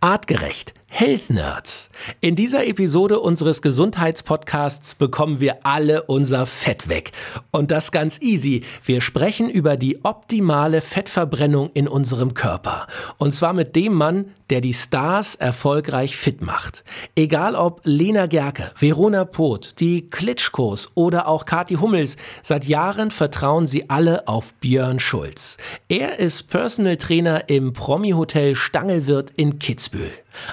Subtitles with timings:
[0.00, 0.74] Artgerecht.
[0.98, 1.90] Health Nerds.
[2.20, 7.12] In dieser Episode unseres Gesundheitspodcasts bekommen wir alle unser Fett weg.
[7.52, 8.64] Und das ganz easy.
[8.84, 12.88] Wir sprechen über die optimale Fettverbrennung in unserem Körper.
[13.16, 16.82] Und zwar mit dem Mann, der die Stars erfolgreich fit macht.
[17.14, 23.68] Egal ob Lena Gerke, Verona Poth, die Klitschkos oder auch Kati Hummels, seit Jahren vertrauen
[23.68, 25.58] sie alle auf Björn Schulz.
[25.88, 30.10] Er ist Personal Trainer im Promi-Hotel Stangelwirt in Kitzbühel.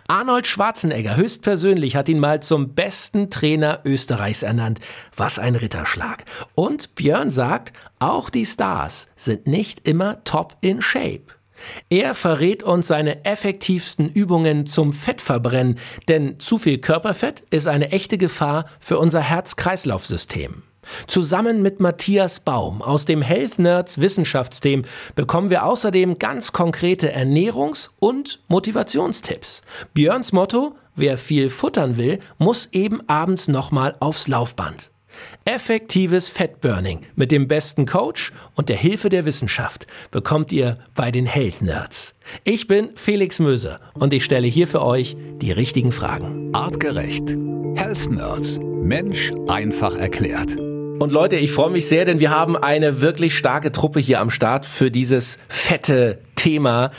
[0.08, 4.80] Arnold Schwarzenegger höchstpersönlich hat ihn mal zum besten Trainer Österreichs ernannt.
[5.16, 6.26] Was ein Ritterschlag.
[6.56, 11.36] Und Björn sagt, auch die Stars sind nicht immer top in shape.
[11.90, 18.18] Er verrät uns seine effektivsten Übungen zum Fettverbrennen, denn zu viel Körperfett ist eine echte
[18.18, 20.64] Gefahr für unser Herz-Kreislauf-System.
[21.08, 24.84] Zusammen mit Matthias Baum aus dem Health Nerds Wissenschaftsteam
[25.16, 29.62] bekommen wir außerdem ganz konkrete Ernährungs- und Motivationstipps.
[29.94, 34.90] Björns Motto, wer viel futtern will, muss eben abends nochmal aufs Laufband.
[35.46, 41.26] Effektives Fettburning mit dem besten Coach und der Hilfe der Wissenschaft bekommt ihr bei den
[41.26, 42.16] Health Nerds.
[42.44, 46.54] Ich bin Felix Möse und ich stelle hier für euch die richtigen Fragen.
[46.54, 47.30] Artgerecht.
[47.76, 48.60] Health Nerds.
[48.60, 50.56] Mensch einfach erklärt.
[50.98, 54.30] Und Leute, ich freue mich sehr, denn wir haben eine wirklich starke Truppe hier am
[54.30, 56.92] Start für dieses fette Thema.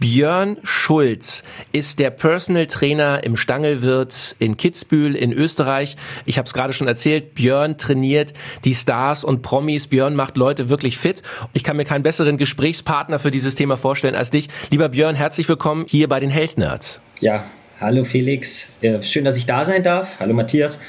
[0.00, 5.96] Björn Schulz ist der Personal Trainer im Stangelwirt in Kitzbühel in Österreich.
[6.24, 8.32] Ich habe es gerade schon erzählt, Björn trainiert
[8.64, 9.86] die Stars und Promis.
[9.86, 11.22] Björn macht Leute wirklich fit.
[11.52, 14.48] Ich kann mir keinen besseren Gesprächspartner für dieses Thema vorstellen als dich.
[14.70, 16.98] Lieber Björn, herzlich willkommen hier bei den Health Nerds.
[17.20, 17.44] Ja,
[17.80, 18.66] hallo Felix.
[19.02, 20.18] Schön, dass ich da sein darf.
[20.18, 20.80] Hallo Matthias.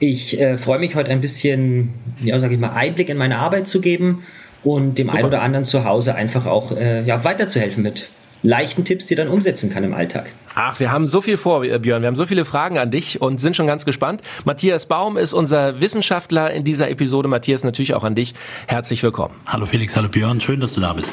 [0.00, 1.90] Ich äh, freue mich heute ein bisschen,
[2.22, 4.22] ja, sage ich mal, Einblick in meine Arbeit zu geben
[4.62, 5.18] und dem Super.
[5.18, 8.08] einen oder anderen zu Hause einfach auch äh, ja, weiterzuhelfen mit
[8.42, 10.26] leichten Tipps, die er dann umsetzen kann im Alltag.
[10.60, 12.02] Ach, wir haben so viel vor, Björn.
[12.02, 14.22] Wir haben so viele Fragen an dich und sind schon ganz gespannt.
[14.44, 17.28] Matthias Baum ist unser Wissenschaftler in dieser Episode.
[17.28, 18.34] Matthias, natürlich auch an dich.
[18.66, 19.36] Herzlich willkommen.
[19.46, 20.40] Hallo Felix, hallo Björn.
[20.40, 21.12] Schön, dass du da bist.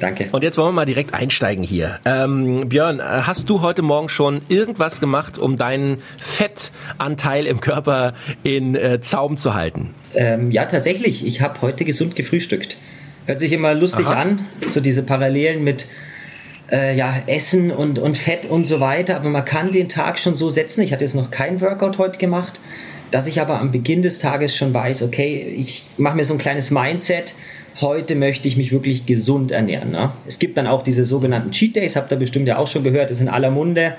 [0.00, 0.28] Danke.
[0.32, 2.00] Und jetzt wollen wir mal direkt einsteigen hier.
[2.04, 8.14] Ähm, Björn, äh, hast du heute Morgen schon irgendwas gemacht, um deinen Fettanteil im Körper
[8.42, 9.94] in äh, Zaum zu halten?
[10.14, 11.24] Ähm, ja, tatsächlich.
[11.24, 12.76] Ich habe heute gesund gefrühstückt.
[13.26, 14.22] Hört sich immer lustig Aha.
[14.22, 15.86] an, so diese Parallelen mit
[16.70, 19.16] äh, ja, Essen und, und Fett und so weiter.
[19.16, 20.82] Aber man kann den Tag schon so setzen.
[20.82, 22.60] Ich hatte jetzt noch kein Workout heute gemacht,
[23.10, 26.38] dass ich aber am Beginn des Tages schon weiß, okay, ich mache mir so ein
[26.38, 27.34] kleines Mindset
[27.80, 29.90] heute möchte ich mich wirklich gesund ernähren.
[29.90, 30.12] Ne?
[30.26, 33.10] Es gibt dann auch diese sogenannten Cheat Days, habt ihr bestimmt ja auch schon gehört,
[33.10, 33.94] ist in aller Munde.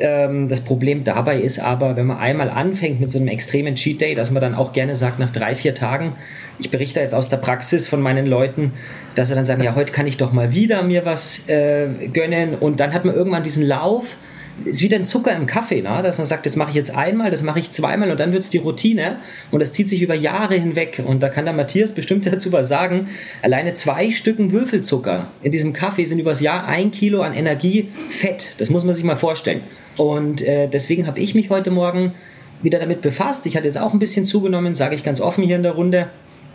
[0.00, 4.00] Ähm, das Problem dabei ist aber, wenn man einmal anfängt mit so einem extremen Cheat
[4.00, 6.12] Day, dass man dann auch gerne sagt, nach drei, vier Tagen,
[6.60, 8.72] ich berichte jetzt aus der Praxis von meinen Leuten,
[9.14, 12.54] dass sie dann sagen, ja, heute kann ich doch mal wieder mir was äh, gönnen
[12.54, 14.16] und dann hat man irgendwann diesen Lauf,
[14.64, 16.00] ist wieder ein Zucker im Kaffee, ne?
[16.02, 18.42] dass man sagt, das mache ich jetzt einmal, das mache ich zweimal und dann wird
[18.42, 19.16] es die Routine
[19.50, 21.02] und das zieht sich über Jahre hinweg.
[21.04, 23.08] Und da kann der Matthias bestimmt dazu was sagen.
[23.42, 28.54] Alleine zwei Stücken Würfelzucker in diesem Kaffee sind übers Jahr ein Kilo an Energie Fett.
[28.58, 29.60] Das muss man sich mal vorstellen.
[29.96, 32.14] Und äh, deswegen habe ich mich heute Morgen
[32.62, 33.46] wieder damit befasst.
[33.46, 36.08] Ich hatte jetzt auch ein bisschen zugenommen, sage ich ganz offen hier in der Runde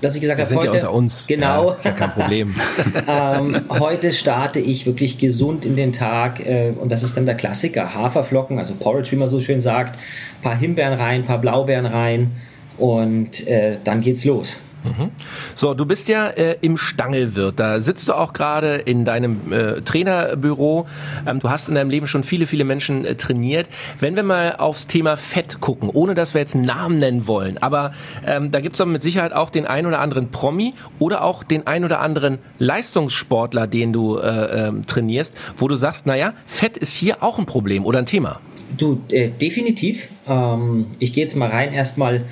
[0.04, 1.26] dass ich gesagt habe, heute, ja unter uns.
[1.28, 1.70] Genau.
[1.70, 2.56] Ja, ist ja kein Problem.
[3.08, 7.36] ähm, heute starte ich wirklich gesund in den Tag äh, und das ist dann der
[7.36, 7.94] Klassiker.
[7.94, 11.86] Haferflocken, also Porridge, wie man so schön sagt, ein paar Himbeeren rein, ein paar Blaubeeren
[11.86, 12.32] rein
[12.78, 14.60] und äh, dann geht's los.
[14.84, 15.12] Mhm.
[15.56, 17.60] So, du bist ja äh, im Stangelwirt.
[17.60, 20.88] Da sitzt du auch gerade in deinem äh, Trainerbüro.
[21.26, 23.70] Ähm, du hast in deinem Leben schon viele, viele Menschen äh, trainiert.
[24.00, 27.58] Wenn wir mal aufs Thema Fett gucken, ohne dass wir jetzt einen Namen nennen wollen,
[27.58, 27.94] aber
[28.26, 31.68] ähm, da gibt es mit Sicherheit auch den ein oder anderen Promi oder auch den
[31.68, 36.94] ein oder anderen Leistungssportler, den du äh, ähm, trainierst, wo du sagst, naja, Fett ist
[36.94, 38.40] hier auch ein Problem oder ein Thema.
[38.78, 40.08] Du, äh, definitiv.
[40.28, 42.26] Ähm, ich gehe jetzt mal rein erstmal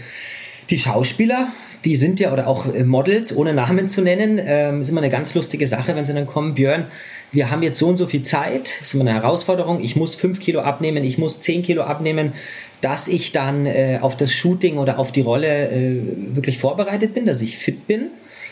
[0.69, 1.47] die Schauspieler,
[1.85, 5.09] die sind ja, oder auch äh, Models, ohne Namen zu nennen, ähm, ist immer eine
[5.09, 6.87] ganz lustige Sache, wenn sie dann kommen, Björn,
[7.31, 10.39] wir haben jetzt so und so viel Zeit, ist immer eine Herausforderung, ich muss fünf
[10.39, 12.33] Kilo abnehmen, ich muss zehn Kilo abnehmen,
[12.81, 16.01] dass ich dann äh, auf das Shooting oder auf die Rolle äh,
[16.35, 18.07] wirklich vorbereitet bin, dass ich fit bin.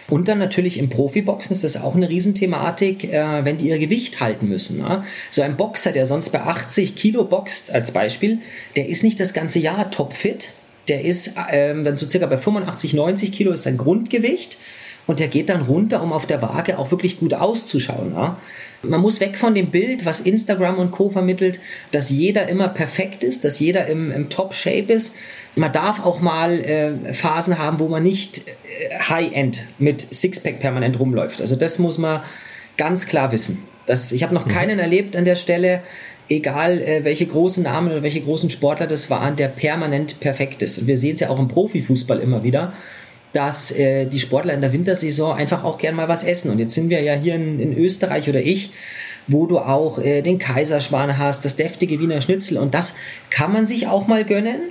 [0.09, 4.19] Und dann natürlich im Profiboxen ist das auch eine Riesenthematik, äh, wenn die ihr Gewicht
[4.19, 4.79] halten müssen.
[4.79, 5.03] Ne?
[5.29, 8.39] So ein Boxer, der sonst bei 80 Kilo boxt als Beispiel,
[8.75, 10.49] der ist nicht das ganze Jahr topfit,
[10.89, 14.57] der ist ähm, dann so circa bei 85, 90 Kilo ist sein Grundgewicht
[15.07, 18.13] und der geht dann runter, um auf der Waage auch wirklich gut auszuschauen.
[18.13, 18.37] Ja?
[18.83, 21.09] Man muss weg von dem Bild, was Instagram und Co.
[21.09, 21.59] vermittelt,
[21.91, 25.13] dass jeder immer perfekt ist, dass jeder im, im Top-Shape ist.
[25.55, 30.99] Man darf auch mal äh, Phasen haben, wo man nicht äh, High-End mit Sixpack permanent
[30.99, 31.41] rumläuft.
[31.41, 32.21] Also das muss man
[32.77, 33.57] ganz klar wissen.
[33.85, 34.51] Das, ich habe noch mhm.
[34.51, 35.81] keinen erlebt an der Stelle,
[36.29, 40.77] egal äh, welche großen Namen oder welche großen Sportler das waren, der permanent perfekt ist.
[40.77, 42.73] Und wir sehen es ja auch im Profifußball immer wieder,
[43.33, 46.51] dass äh, die Sportler in der Wintersaison einfach auch gern mal was essen.
[46.51, 48.71] Und jetzt sind wir ja hier in, in Österreich oder ich,
[49.27, 52.57] wo du auch äh, den Kaiserschwan hast, das deftige Wiener Schnitzel.
[52.57, 52.93] Und das
[53.29, 54.61] kann man sich auch mal gönnen.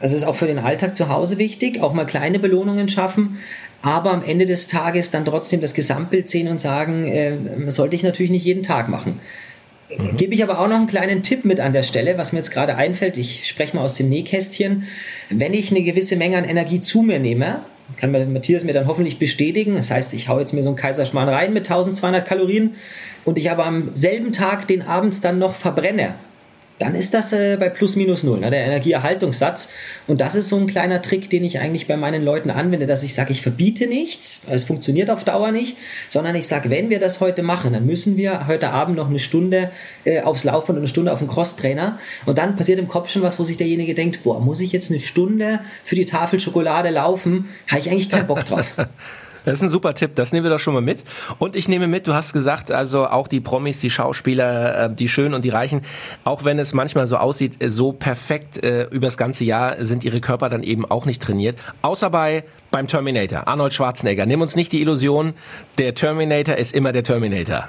[0.00, 3.38] Also ist auch für den Alltag zu Hause wichtig, auch mal kleine Belohnungen schaffen,
[3.80, 7.36] aber am Ende des Tages dann trotzdem das Gesamtbild sehen und sagen, äh,
[7.68, 9.20] sollte ich natürlich nicht jeden Tag machen.
[9.90, 10.16] Mhm.
[10.16, 12.50] Gebe ich aber auch noch einen kleinen Tipp mit an der Stelle, was mir jetzt
[12.50, 13.16] gerade einfällt.
[13.16, 14.84] Ich spreche mal aus dem Nähkästchen.
[15.30, 17.60] Wenn ich eine gewisse Menge an Energie zu mir nehme,
[17.96, 19.74] kann Matthias mir dann hoffentlich bestätigen.
[19.74, 22.74] Das heißt, ich haue jetzt mir so einen Kaiserschmarrn rein mit 1200 Kalorien
[23.24, 26.14] und ich aber am selben Tag den abends dann noch verbrenne
[26.78, 29.68] dann ist das äh, bei plus minus null, ne, der Energieerhaltungssatz.
[30.06, 33.02] Und das ist so ein kleiner Trick, den ich eigentlich bei meinen Leuten anwende, dass
[33.02, 35.76] ich sage, ich verbiete nichts, es funktioniert auf Dauer nicht,
[36.08, 39.20] sondern ich sage, wenn wir das heute machen, dann müssen wir heute Abend noch eine
[39.20, 39.70] Stunde
[40.04, 41.98] äh, aufs Laufband und eine Stunde auf dem Crosstrainer.
[42.26, 44.90] Und dann passiert im Kopf schon was, wo sich derjenige denkt, boah, muss ich jetzt
[44.90, 47.48] eine Stunde für die Tafel Schokolade laufen?
[47.68, 48.66] Habe ich eigentlich keinen Bock drauf.
[49.44, 51.04] Das ist ein super Tipp, das nehmen wir doch schon mal mit.
[51.38, 55.08] Und ich nehme mit, du hast gesagt, also auch die Promis, die Schauspieler, äh, die
[55.08, 55.82] Schönen und die Reichen,
[56.24, 60.20] auch wenn es manchmal so aussieht, äh, so perfekt äh, übers ganze Jahr sind ihre
[60.20, 61.58] Körper dann eben auch nicht trainiert.
[61.82, 64.26] Außer bei beim Terminator, Arnold Schwarzenegger.
[64.26, 65.34] Nimm uns nicht die Illusion,
[65.78, 67.68] der Terminator ist immer der Terminator.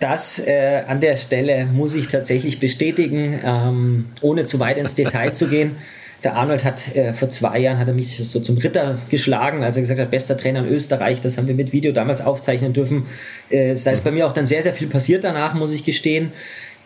[0.00, 5.32] Das äh, an der Stelle muss ich tatsächlich bestätigen, ähm, ohne zu weit ins Detail
[5.32, 5.76] zu gehen.
[6.24, 9.76] Der Arnold hat äh, vor zwei Jahren hat er mich so zum Ritter geschlagen, als
[9.76, 11.20] er gesagt hat, bester Trainer in Österreich.
[11.20, 13.06] Das haben wir mit Video damals aufzeichnen dürfen.
[13.50, 16.32] Äh, da ist bei mir auch dann sehr, sehr viel passiert danach, muss ich gestehen.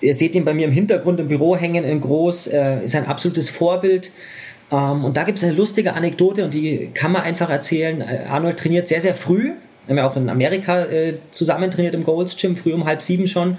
[0.03, 3.07] Ihr seht ihn bei mir im Hintergrund im Büro hängen in groß, äh, ist ein
[3.07, 4.11] absolutes Vorbild.
[4.71, 8.01] Ähm, und da gibt es eine lustige Anekdote und die kann man einfach erzählen.
[8.03, 9.53] Äh, Arnold trainiert sehr, sehr früh.
[9.87, 13.01] Wir haben ja auch in Amerika äh, zusammen trainiert im Gold's Gym, früh um halb
[13.01, 13.57] sieben schon.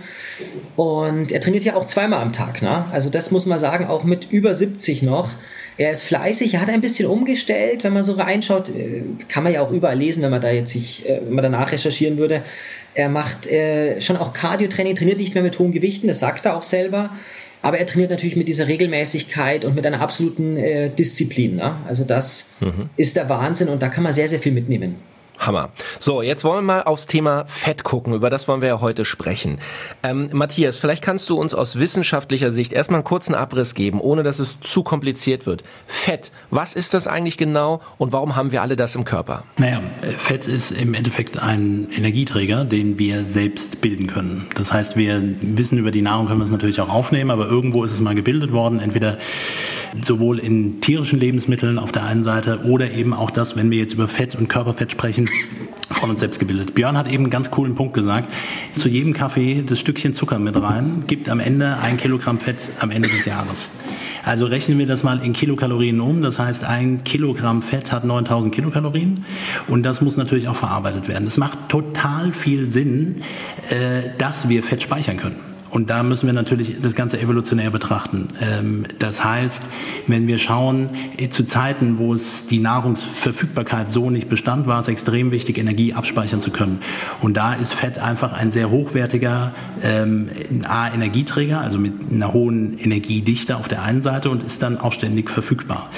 [0.75, 2.61] Und er trainiert ja auch zweimal am Tag.
[2.61, 2.85] Ne?
[2.91, 5.29] Also das muss man sagen, auch mit über 70 noch.
[5.77, 9.53] Er ist fleißig, er hat ein bisschen umgestellt, wenn man so reinschaut, äh, kann man
[9.53, 12.43] ja auch überall lesen, wenn man da jetzt sich, äh, wenn man danach recherchieren würde.
[12.93, 16.55] Er macht äh, schon auch Cardio-Training, trainiert nicht mehr mit hohen Gewichten, das sagt er
[16.55, 17.09] auch selber.
[17.63, 21.55] Aber er trainiert natürlich mit dieser Regelmäßigkeit und mit einer absoluten äh, Disziplin.
[21.55, 21.77] Ne?
[21.87, 22.89] Also das mhm.
[22.97, 24.95] ist der Wahnsinn und da kann man sehr, sehr viel mitnehmen.
[25.39, 25.69] Hammer.
[25.99, 28.13] So, jetzt wollen wir mal aufs Thema Fett gucken.
[28.13, 29.59] Über das wollen wir ja heute sprechen.
[30.01, 34.23] Ähm, Matthias, vielleicht kannst du uns aus wissenschaftlicher Sicht erstmal einen kurzen Abriss geben, ohne
[34.23, 35.63] dass es zu kompliziert wird.
[35.87, 39.43] Fett, was ist das eigentlich genau und warum haben wir alle das im Körper?
[39.57, 39.81] Naja,
[40.17, 44.47] Fett ist im Endeffekt ein Energieträger, den wir selbst bilden können.
[44.55, 47.83] Das heißt, wir wissen über die Nahrung, können wir es natürlich auch aufnehmen, aber irgendwo
[47.83, 49.17] ist es mal gebildet worden, entweder
[50.01, 53.93] sowohl in tierischen Lebensmitteln auf der einen Seite oder eben auch das, wenn wir jetzt
[53.93, 55.22] über Fett und Körperfett sprechen,
[55.91, 56.75] von uns selbst gebildet.
[56.75, 58.33] Björn hat eben einen ganz coolen Punkt gesagt.
[58.75, 62.91] Zu jedem Kaffee das Stückchen Zucker mit rein, gibt am Ende ein Kilogramm Fett am
[62.91, 63.69] Ende des Jahres.
[64.23, 66.21] Also rechnen wir das mal in Kilokalorien um.
[66.21, 69.25] Das heißt, ein Kilogramm Fett hat 9000 Kilokalorien
[69.67, 71.27] und das muss natürlich auch verarbeitet werden.
[71.27, 73.21] Es macht total viel Sinn,
[73.69, 75.52] äh, dass wir Fett speichern können.
[75.73, 78.29] Und da müssen wir natürlich das Ganze evolutionär betrachten.
[78.39, 79.63] Ähm, das heißt,
[80.05, 84.87] wenn wir schauen, äh, zu Zeiten, wo es die Nahrungsverfügbarkeit so nicht bestand, war es
[84.87, 86.79] extrem wichtig, Energie abspeichern zu können.
[87.21, 90.29] Und da ist Fett einfach ein sehr hochwertiger ähm,
[90.63, 95.31] A-Energieträger, also mit einer hohen Energiedichte auf der einen Seite und ist dann auch ständig
[95.31, 95.89] verfügbar.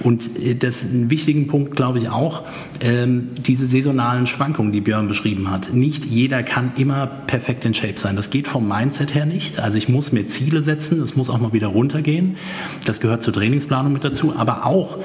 [0.00, 2.42] Und äh, das einen wichtigen Punkt, glaube ich, auch,
[2.82, 5.72] ähm, diese saisonalen Schwankungen, die Björn beschrieben hat.
[5.72, 8.14] Nicht jeder kann immer perfekt in Shape sein.
[8.14, 9.58] Das geht vom Mindset her bisher nicht.
[9.58, 12.36] Also ich muss mir Ziele setzen, es muss auch mal wieder runtergehen.
[12.84, 14.98] Das gehört zur Trainingsplanung mit dazu, aber auch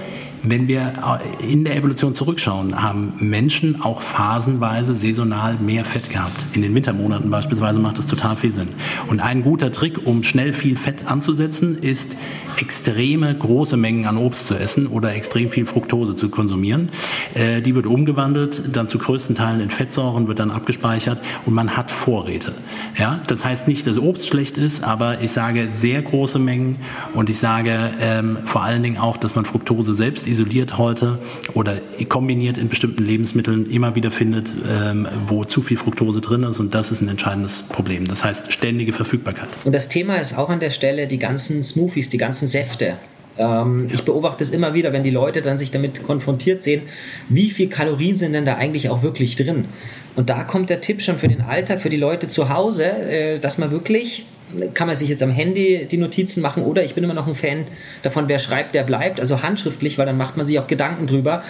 [0.50, 0.94] wenn wir
[1.42, 6.46] äh, in der Evolution zurückschauen, haben Menschen auch phasenweise saisonal mehr Fett gehabt.
[6.54, 8.70] In den Wintermonaten beispielsweise macht das total viel Sinn.
[9.08, 12.16] Und ein guter Trick, um schnell viel Fett anzusetzen, ist
[12.58, 16.90] extreme große Mengen an Obst zu essen oder extrem viel Fructose zu konsumieren.
[17.34, 21.76] Äh, die wird umgewandelt, dann zu größten Teilen in Fettsäuren, wird dann abgespeichert und man
[21.76, 22.54] hat Vorräte.
[22.98, 26.78] Ja, das heißt nicht, dass Obst schlecht ist, aber ich sage sehr große Mengen
[27.14, 30.37] und ich sage ähm, vor allen Dingen auch, dass man Fructose selbst isoliert
[30.78, 31.20] heute
[31.54, 31.78] oder
[32.10, 36.74] kombiniert in bestimmten Lebensmitteln immer wieder findet, ähm, wo zu viel Fructose drin ist und
[36.74, 38.08] das ist ein entscheidendes Problem.
[38.08, 39.50] Das heißt ständige Verfügbarkeit.
[39.64, 42.98] Und das Thema ist auch an der Stelle die ganzen Smoothies, die ganzen Säfte.
[43.38, 43.88] Ähm.
[43.92, 46.84] Ich beobachte es immer wieder, wenn die Leute dann sich damit konfrontiert sehen,
[47.30, 49.66] wie viel Kalorien sind denn da eigentlich auch wirklich drin?
[50.16, 53.40] Und da kommt der Tipp schon für den Alltag, für die Leute zu Hause, äh,
[53.40, 54.26] dass man wirklich
[54.74, 57.36] kann man sich jetzt am Handy die Notizen machen oder ich bin immer noch ein
[57.36, 57.66] Fan
[58.02, 61.44] davon, wer schreibt, der bleibt, also handschriftlich, weil dann macht man sich auch Gedanken drüber.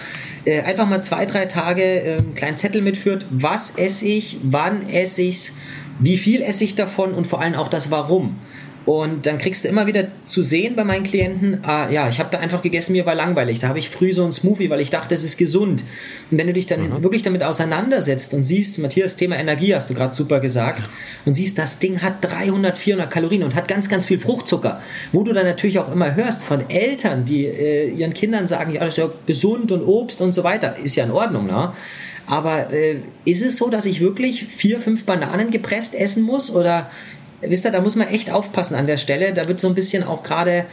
[0.44, 4.88] Äh, einfach mal zwei, drei Tage äh, einen kleinen Zettel mitführt, was esse ich, wann
[4.88, 5.52] esse ich
[5.98, 8.36] wie viel esse ich davon und vor allem auch das Warum.
[8.88, 12.30] Und dann kriegst du immer wieder zu sehen bei meinen Klienten, ah, ja, ich habe
[12.32, 13.58] da einfach gegessen, mir war langweilig.
[13.58, 15.84] Da habe ich früh so ein Smoothie, weil ich dachte, es ist gesund.
[16.30, 17.02] Und wenn du dich dann mhm.
[17.02, 20.88] wirklich damit auseinandersetzt und siehst, Matthias, Thema Energie hast du gerade super gesagt,
[21.26, 24.80] und siehst, das Ding hat 300, 400 Kalorien und hat ganz, ganz viel Fruchtzucker,
[25.12, 28.80] wo du dann natürlich auch immer hörst von Eltern, die äh, ihren Kindern sagen, ja,
[28.80, 31.74] das ist ja gesund und Obst und so weiter, ist ja in Ordnung, ne?
[32.26, 36.90] Aber äh, ist es so, dass ich wirklich vier, fünf Bananen gepresst essen muss oder
[37.40, 39.32] wisst ihr, da muss man echt aufpassen an der Stelle.
[39.32, 40.64] Da wird so ein bisschen auch gerade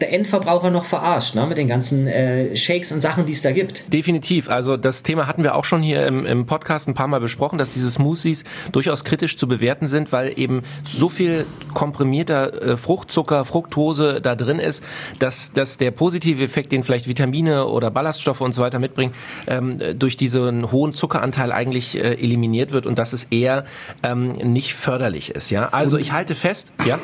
[0.00, 3.52] der Endverbraucher noch verarscht, ne, mit den ganzen äh, Shakes und Sachen, die es da
[3.52, 3.92] gibt.
[3.92, 4.48] Definitiv.
[4.48, 7.58] Also das Thema hatten wir auch schon hier im, im Podcast ein paar Mal besprochen,
[7.58, 13.44] dass diese Smoothies durchaus kritisch zu bewerten sind, weil eben so viel komprimierter äh, Fruchtzucker,
[13.44, 14.82] Fructose da drin ist,
[15.18, 19.12] dass, dass der positive Effekt, den vielleicht Vitamine oder Ballaststoffe und so weiter mitbringen,
[19.46, 23.64] ähm, durch diesen hohen Zuckeranteil eigentlich äh, eliminiert wird und dass es eher
[24.02, 25.50] ähm, nicht förderlich ist.
[25.50, 26.98] Ja, also ich halte fest, ja.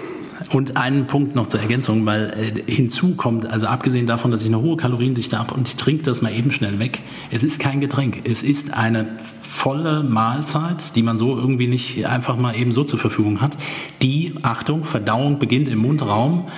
[0.51, 4.49] Und einen Punkt noch zur Ergänzung, weil äh, hinzu kommt, also abgesehen davon, dass ich
[4.49, 7.81] eine hohe Kaloriendichte habe und ich trinke das mal eben schnell weg, es ist kein
[7.81, 8.23] Getränk.
[8.25, 9.07] Es ist eine
[9.41, 13.57] volle Mahlzeit, die man so irgendwie nicht einfach mal eben so zur Verfügung hat.
[14.03, 16.49] Die, Achtung, Verdauung beginnt im Mundraum.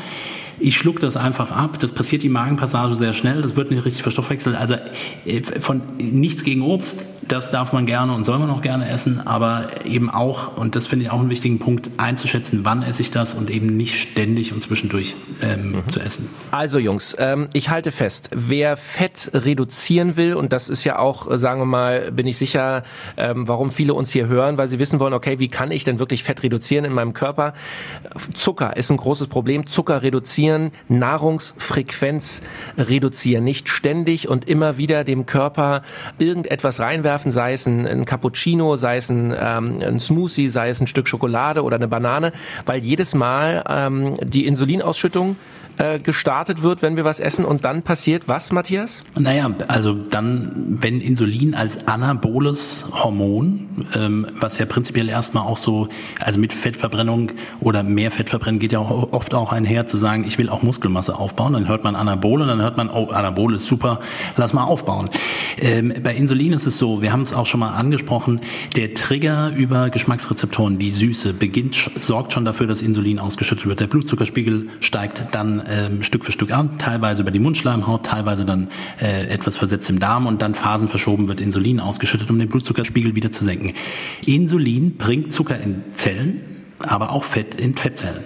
[0.61, 1.79] Ich schluck das einfach ab.
[1.79, 3.43] Das passiert die Magenpassage sehr schnell.
[3.43, 4.57] Das wird nicht richtig verstoffwechselt.
[4.57, 4.75] Also
[5.25, 6.99] äh, von nichts gegen Obst
[7.29, 10.87] das darf man gerne und soll man auch gerne essen, aber eben auch, und das
[10.87, 14.53] finde ich auch einen wichtigen Punkt, einzuschätzen, wann esse ich das und eben nicht ständig
[14.53, 15.89] und zwischendurch ähm, mhm.
[15.89, 16.29] zu essen.
[16.51, 21.27] Also Jungs, ähm, ich halte fest, wer Fett reduzieren will, und das ist ja auch,
[21.37, 22.83] sagen wir mal, bin ich sicher,
[23.17, 25.99] ähm, warum viele uns hier hören, weil sie wissen wollen, okay, wie kann ich denn
[25.99, 27.53] wirklich Fett reduzieren in meinem Körper?
[28.35, 29.67] Zucker ist ein großes Problem.
[29.67, 30.48] Zucker reduzieren,
[30.89, 32.41] Nahrungsfrequenz
[32.77, 35.83] reduzieren, nicht ständig und immer wieder dem Körper
[36.19, 40.69] irgendetwas reinwerfen werfen, sei es ein, ein Cappuccino, sei es ein, ähm, ein, Smoothie, sei
[40.69, 42.33] es ein Stück Schokolade oder eine Banane,
[42.67, 45.37] weil jedes Mal ähm, die Insulinausschüttung
[45.79, 49.03] äh, gestartet wird, wenn wir was essen und dann passiert was, Matthias?
[49.19, 55.89] Naja, also dann, wenn Insulin als anaboles Hormon, ähm, was ja prinzipiell erstmal auch so,
[56.21, 60.39] also mit Fettverbrennung oder mehr Fettverbrennen geht ja auch oft auch einher zu sagen, ich
[60.39, 64.01] will auch Muskelmasse aufbauen, dann hört man Anabole, dann hört man, oh, Anabole ist super,
[64.37, 65.11] lass mal aufbauen.
[65.59, 68.41] Ähm, bei Insulin ist es so, wir haben es auch schon mal angesprochen,
[68.77, 73.81] der Trigger über Geschmacksrezeptoren, die Süße, beginnt, sorgt schon dafür, dass Insulin ausgeschüttet wird.
[73.81, 78.69] Der Blutzuckerspiegel steigt dann ähm, Stück für Stück an, teilweise über die Mundschleimhaut, teilweise dann
[79.01, 83.31] äh, etwas versetzt im Darm und dann phasenverschoben wird Insulin ausgeschüttet, um den Blutzuckerspiegel wieder
[83.31, 83.75] zu senken.
[84.27, 86.41] Insulin bringt Zucker in Zellen,
[86.79, 88.25] aber auch Fett in Fettzellen.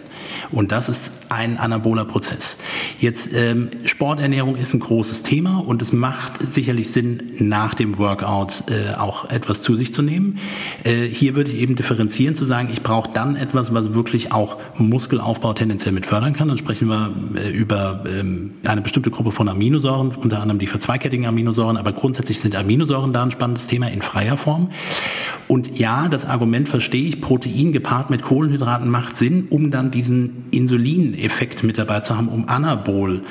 [0.50, 2.56] Und das ist ein anaboler Prozess.
[2.98, 8.64] Jetzt ähm, Sporternährung ist ein großes Thema und es macht sicherlich Sinn, nach dem Workout
[8.68, 10.38] äh, auch etwas zu sich zu nehmen.
[10.84, 14.58] Äh, hier würde ich eben differenzieren, zu sagen, ich brauche dann etwas, was wirklich auch
[14.76, 16.48] Muskelaufbau tendenziell mit fördern kann.
[16.48, 21.26] Dann sprechen wir äh, über ähm, eine bestimmte Gruppe von Aminosäuren, unter anderem die verzweikettigen
[21.26, 24.70] Aminosäuren, aber grundsätzlich sind Aminosäuren da ein spannendes Thema in freier Form.
[25.48, 30.44] Und ja, das Argument verstehe ich, Protein gepaart mit Kohlenhydraten macht Sinn, um dann diesen
[31.22, 33.22] Insulineffekt mit dabei zu haben, um anabol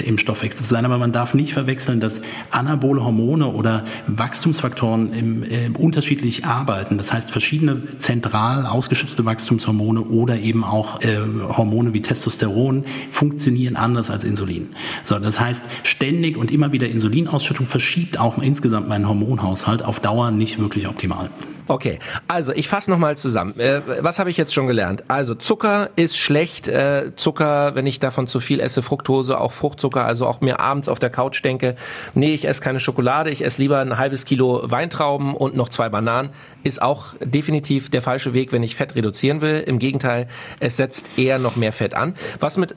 [0.00, 0.84] äh, im Stoffwechsel zu sein.
[0.84, 6.96] Aber man darf nicht verwechseln, dass anabole Hormone oder Wachstumsfaktoren im, äh, unterschiedlich arbeiten.
[6.96, 11.18] Das heißt, verschiedene zentral ausgeschüttete Wachstumshormone oder eben auch äh,
[11.56, 14.70] Hormone wie Testosteron funktionieren anders als Insulin.
[15.04, 20.30] So, das heißt, ständig und immer wieder Insulinausschüttung verschiebt auch insgesamt meinen Hormonhaushalt auf Dauer
[20.30, 21.30] nicht wirklich optimal.
[21.70, 23.56] Okay, also ich fasse nochmal zusammen.
[23.60, 25.04] Äh, was habe ich jetzt schon gelernt?
[25.06, 26.66] Also Zucker ist schlecht.
[26.66, 30.88] Äh, Zucker, wenn ich davon zu viel esse, Fructose, auch Fruchtzucker, also auch mir abends
[30.88, 31.76] auf der Couch denke,
[32.12, 35.88] nee, ich esse keine Schokolade, ich esse lieber ein halbes Kilo Weintrauben und noch zwei
[35.88, 36.30] Bananen,
[36.64, 39.62] ist auch definitiv der falsche Weg, wenn ich Fett reduzieren will.
[39.64, 40.26] Im Gegenteil,
[40.58, 42.16] es setzt eher noch mehr Fett an.
[42.40, 42.74] Was mit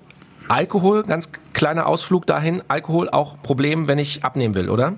[0.49, 4.93] Alkohol, ganz kleiner Ausflug dahin, Alkohol auch Problem, wenn ich abnehmen will, oder?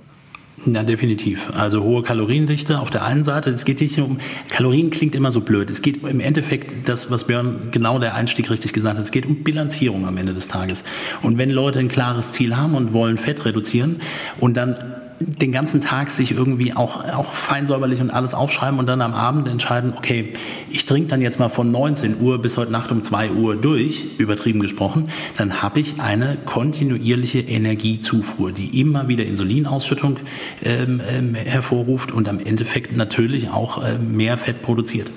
[0.65, 1.49] Ja, definitiv.
[1.53, 3.49] Also hohe Kaloriendichte auf der einen Seite.
[3.49, 4.19] Es geht nicht um,
[4.49, 5.69] Kalorien klingt immer so blöd.
[5.69, 9.25] Es geht im Endeffekt, das, was Björn genau der Einstieg richtig gesagt hat, es geht
[9.25, 10.83] um Bilanzierung am Ende des Tages.
[11.21, 14.01] Und wenn Leute ein klares Ziel haben und wollen Fett reduzieren
[14.39, 14.77] und dann
[15.19, 19.47] den ganzen Tag sich irgendwie auch, auch feinsäuberlich und alles aufschreiben und dann am Abend
[19.47, 20.33] entscheiden, okay,
[20.69, 24.07] ich trinke dann jetzt mal von 19 Uhr bis heute Nacht um 2 Uhr durch,
[24.17, 30.17] übertrieben gesprochen, dann habe ich eine kontinuierliche Energiezufuhr, die immer wieder Insulinausschüttung
[30.61, 35.09] ähm, ähm, hervorruft und am Endeffekt natürlich auch äh, mehr Fett produziert.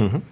[0.00, 0.22] Mhm.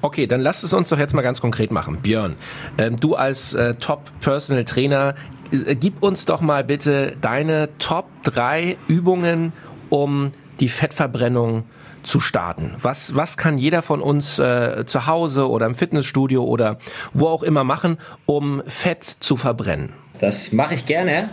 [0.00, 1.98] Okay, dann lasst es uns doch jetzt mal ganz konkret machen.
[2.02, 2.36] Björn,
[2.78, 8.06] ähm, du als äh, Top Personal Trainer, äh, gib uns doch mal bitte deine Top
[8.24, 9.52] 3 Übungen,
[9.90, 11.64] um die Fettverbrennung
[12.02, 12.74] zu starten?
[12.80, 16.78] Was, was kann jeder von uns äh, zu Hause oder im Fitnessstudio oder
[17.12, 19.92] wo auch immer machen, um Fett zu verbrennen?
[20.18, 21.28] Das mache ich gerne.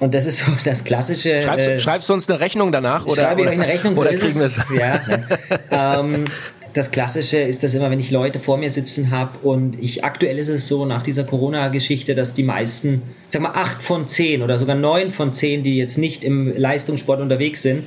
[0.00, 1.42] Und das ist so das klassische.
[1.42, 3.06] Schreibst, äh, schreibst du uns eine Rechnung danach?
[3.06, 4.56] Oder, schreibe ich euch eine Rechnung, oder kriegen wir es?
[4.76, 5.26] Ja, ne.
[5.70, 6.24] ähm,
[6.74, 10.38] das Klassische ist das immer, wenn ich Leute vor mir sitzen habe und ich aktuell
[10.38, 14.58] ist es so nach dieser Corona-Geschichte, dass die meisten, sag mal acht von zehn oder
[14.58, 17.84] sogar neun von zehn, die jetzt nicht im Leistungssport unterwegs sind,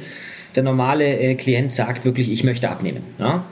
[0.56, 3.04] der normale äh, Klient sagt wirklich, ich möchte abnehmen.
[3.20, 3.46] Ja?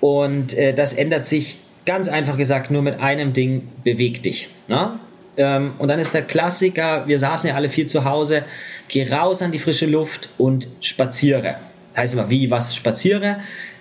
[0.00, 4.48] Und äh, das ändert sich ganz einfach gesagt nur mit einem Ding, beweg dich.
[4.68, 4.98] Ja?
[5.36, 8.42] Ähm, und dann ist der Klassiker, wir saßen ja alle viel zu Hause,
[8.88, 11.56] geh raus an die frische Luft und spaziere.
[11.94, 13.36] Heißt immer, wie, was, spaziere?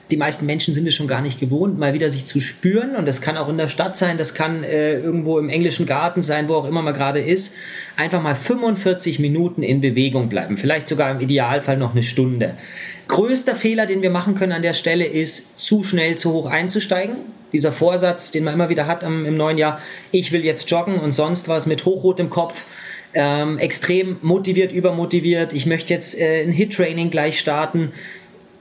[0.09, 2.95] Die meisten Menschen sind es schon gar nicht gewohnt, mal wieder sich zu spüren.
[2.95, 6.21] Und das kann auch in der Stadt sein, das kann äh, irgendwo im englischen Garten
[6.21, 7.53] sein, wo auch immer man gerade ist.
[7.97, 10.57] Einfach mal 45 Minuten in Bewegung bleiben.
[10.57, 12.55] Vielleicht sogar im Idealfall noch eine Stunde.
[13.07, 17.15] Größter Fehler, den wir machen können an der Stelle, ist, zu schnell zu hoch einzusteigen.
[17.51, 20.99] Dieser Vorsatz, den man immer wieder hat im, im neuen Jahr, ich will jetzt joggen
[20.99, 22.63] und sonst was mit hochrotem Kopf.
[23.13, 25.53] Ähm, extrem motiviert, übermotiviert.
[25.53, 27.91] Ich möchte jetzt äh, ein Hit-Training gleich starten.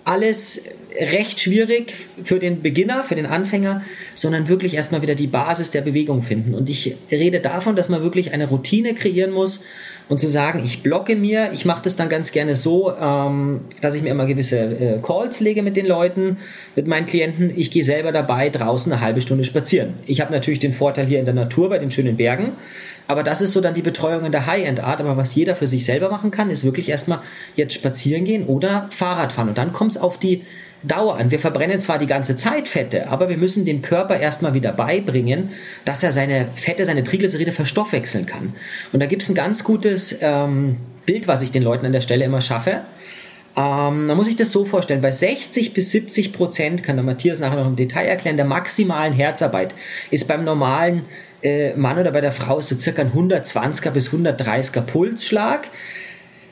[0.05, 0.63] Alles
[0.99, 3.83] recht schwierig für den Beginner, für den Anfänger,
[4.15, 6.55] sondern wirklich erstmal wieder die Basis der Bewegung finden.
[6.55, 9.63] Und ich rede davon, dass man wirklich eine Routine kreieren muss
[10.09, 13.95] und zu sagen, ich blocke mir, ich mache das dann ganz gerne so, ähm, dass
[13.95, 16.37] ich mir immer gewisse äh, Calls lege mit den Leuten,
[16.77, 17.53] mit meinen Klienten.
[17.57, 19.95] Ich gehe selber dabei draußen eine halbe Stunde spazieren.
[20.07, 22.53] Ich habe natürlich den Vorteil hier in der Natur bei den schönen Bergen.
[23.09, 25.01] Aber das ist so dann die Betreuung in der High-End-Art.
[25.01, 27.21] Aber was jeder für sich selber machen kann, ist wirklich erstmal
[27.55, 29.49] jetzt spazieren gehen oder Fahrrad fahren.
[29.49, 30.43] Und dann kommt es auf die
[30.83, 31.31] Dauer an.
[31.31, 35.51] Wir verbrennen zwar die ganze Zeit Fette, aber wir müssen dem Körper erstmal wieder beibringen,
[35.85, 38.55] dass er seine Fette, seine Triglyceride verstoffwechseln kann.
[38.93, 42.01] Und da gibt es ein ganz gutes ähm, Bild, was ich den Leuten an der
[42.03, 42.83] Stelle immer schaffe.
[43.57, 47.41] Ähm, man muss sich das so vorstellen, bei 60 bis 70 Prozent, kann der Matthias
[47.41, 49.75] nachher noch im Detail erklären, der maximalen Herzarbeit
[50.11, 51.05] ist beim normalen
[51.43, 55.69] äh, Mann oder bei der Frau so circa ein 120er bis 130er Pulsschlag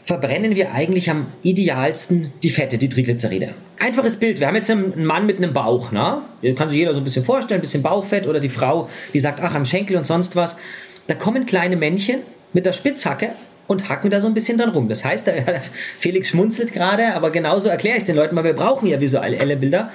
[0.05, 3.51] verbrennen wir eigentlich am idealsten die Fette, die Triglyceride.
[3.79, 4.41] Einfaches Bild.
[4.41, 5.93] Wir haben jetzt einen Mann mit einem Bauch.
[5.93, 6.19] Ne?
[6.57, 9.41] Kann sich jeder so ein bisschen vorstellen, ein bisschen Bauchfett oder die Frau, die sagt,
[9.43, 10.57] ach, am Schenkel und sonst was.
[11.07, 12.21] Da kommen kleine Männchen
[12.53, 13.31] mit der Spitzhacke
[13.67, 14.89] und hacken da so ein bisschen dran rum.
[14.89, 15.31] Das heißt,
[16.01, 19.57] Felix schmunzelt gerade, aber genauso erkläre ich es den Leuten, weil wir brauchen ja visuelle
[19.57, 19.91] Bilder.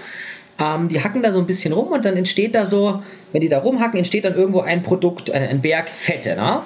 [0.60, 3.50] Ähm, die hacken da so ein bisschen rum und dann entsteht da so, wenn die
[3.50, 6.36] da rumhacken, entsteht dann irgendwo ein Produkt, ein, ein Berg Fette.
[6.36, 6.64] Ne?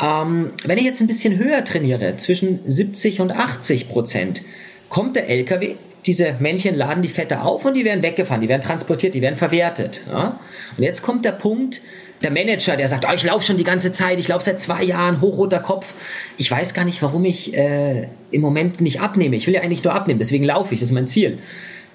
[0.00, 4.42] Ähm, wenn ich jetzt ein bisschen höher trainiere, zwischen 70 und 80 Prozent,
[4.88, 8.62] kommt der LKW, diese Männchen laden die Fette auf und die werden weggefahren, die werden
[8.62, 10.02] transportiert, die werden verwertet.
[10.08, 10.38] Ja?
[10.76, 11.80] Und jetzt kommt der Punkt,
[12.22, 14.82] der Manager, der sagt, oh, ich laufe schon die ganze Zeit, ich laufe seit zwei
[14.82, 15.92] Jahren, hochroter Kopf.
[16.38, 19.36] Ich weiß gar nicht, warum ich äh, im Moment nicht abnehme.
[19.36, 21.38] Ich will ja eigentlich nur abnehmen, deswegen laufe ich, das ist mein Ziel.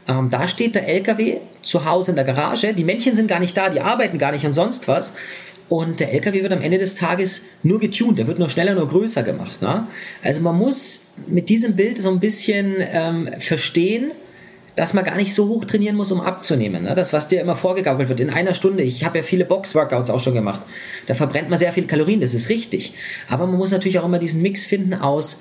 [0.08, 3.56] Ähm, da steht der LKW zu Hause in der Garage, die Männchen sind gar nicht
[3.56, 5.14] da, die arbeiten gar nicht und sonst was.
[5.72, 8.90] Und der LKW wird am Ende des Tages nur getuned, der wird nur schneller, nur
[8.90, 9.62] größer gemacht.
[9.62, 9.88] Ne?
[10.22, 14.12] Also man muss mit diesem Bild so ein bisschen ähm, verstehen,
[14.76, 16.84] dass man gar nicht so hoch trainieren muss, um abzunehmen.
[16.84, 16.94] Ne?
[16.94, 18.84] Das, was dir immer vorgegaukelt wird, in einer Stunde.
[18.84, 20.64] Ich habe ja viele Box-Workouts auch schon gemacht.
[21.08, 22.94] Da verbrennt man sehr viele Kalorien, das ist richtig.
[23.30, 25.40] Aber man muss natürlich auch immer diesen Mix finden aus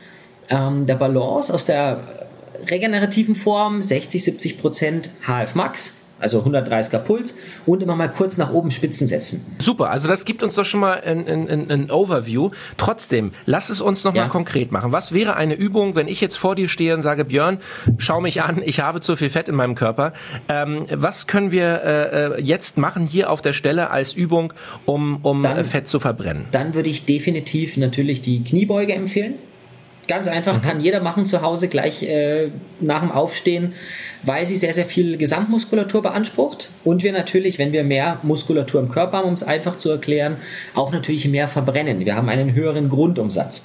[0.49, 2.29] ähm, der Balance, aus der
[2.69, 7.35] regenerativen Form, 60, 70 Prozent HF Max also 130er Puls
[7.67, 9.45] und immer mal kurz nach oben Spitzen setzen.
[9.59, 12.51] Super, also das gibt uns doch schon mal ein, ein, ein Overview.
[12.77, 14.25] Trotzdem, lass es uns noch ja.
[14.25, 14.93] mal konkret machen.
[14.93, 17.59] Was wäre eine Übung, wenn ich jetzt vor dir stehe und sage, Björn,
[17.99, 20.13] schau mich an, ich habe zu viel Fett in meinem Körper.
[20.49, 24.53] Ähm, was können wir äh, äh jetzt machen hier auf der Stelle als Übung,
[24.87, 26.47] um, um dann, Fett zu verbrennen?
[26.53, 29.35] Dann würde ich definitiv natürlich die Kniebeuge empfehlen.
[30.09, 30.63] Ganz einfach, mhm.
[30.63, 32.49] kann jeder machen zu Hause gleich äh,
[32.81, 33.75] nach dem Aufstehen
[34.23, 38.91] weil sie sehr, sehr viel Gesamtmuskulatur beansprucht und wir natürlich, wenn wir mehr Muskulatur im
[38.91, 40.37] Körper haben, um es einfach zu erklären,
[40.75, 42.05] auch natürlich mehr verbrennen.
[42.05, 43.65] Wir haben einen höheren Grundumsatz.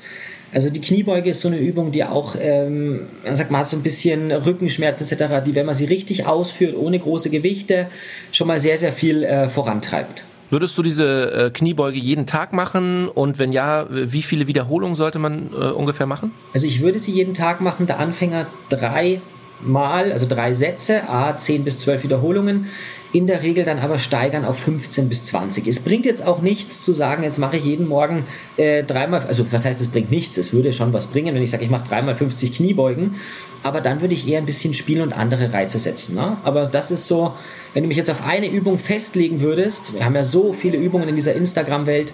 [0.54, 3.84] Also die Kniebeuge ist so eine Übung, die auch, ähm, man sagt mal, so ein
[3.84, 7.88] bisschen Rückenschmerzen etc., die, wenn man sie richtig ausführt, ohne große Gewichte,
[8.32, 10.24] schon mal sehr, sehr viel äh, vorantreibt.
[10.49, 15.19] Würdest du diese äh, Kniebeuge jeden Tag machen und wenn ja, wie viele Wiederholungen sollte
[15.19, 16.31] man äh, ungefähr machen?
[16.53, 19.21] Also ich würde sie jeden Tag machen, der Anfänger drei
[19.62, 22.68] Mal, also drei Sätze, a 10 bis 12 Wiederholungen,
[23.15, 25.65] in der Regel dann aber steigern auf 15 bis 20.
[25.68, 28.26] Es bringt jetzt auch nichts zu sagen, jetzt mache ich jeden Morgen
[28.58, 31.52] äh, dreimal, also was heißt, es bringt nichts, es würde schon was bringen, wenn ich
[31.52, 33.15] sage, ich mache dreimal 50 Kniebeugen,
[33.63, 36.15] aber dann würde ich eher ein bisschen spielen und andere Reize setzen.
[36.15, 36.36] Ne?
[36.44, 37.34] Aber das ist so,
[37.74, 41.08] wenn du mich jetzt auf eine Übung festlegen würdest, wir haben ja so viele Übungen
[41.08, 42.12] in dieser Instagram-Welt,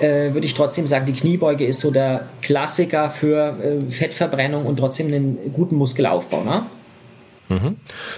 [0.00, 4.78] äh, würde ich trotzdem sagen, die Kniebeuge ist so der Klassiker für äh, Fettverbrennung und
[4.78, 6.42] trotzdem einen guten Muskelaufbau.
[6.42, 6.66] Ne?
[7.48, 7.76] Mhm.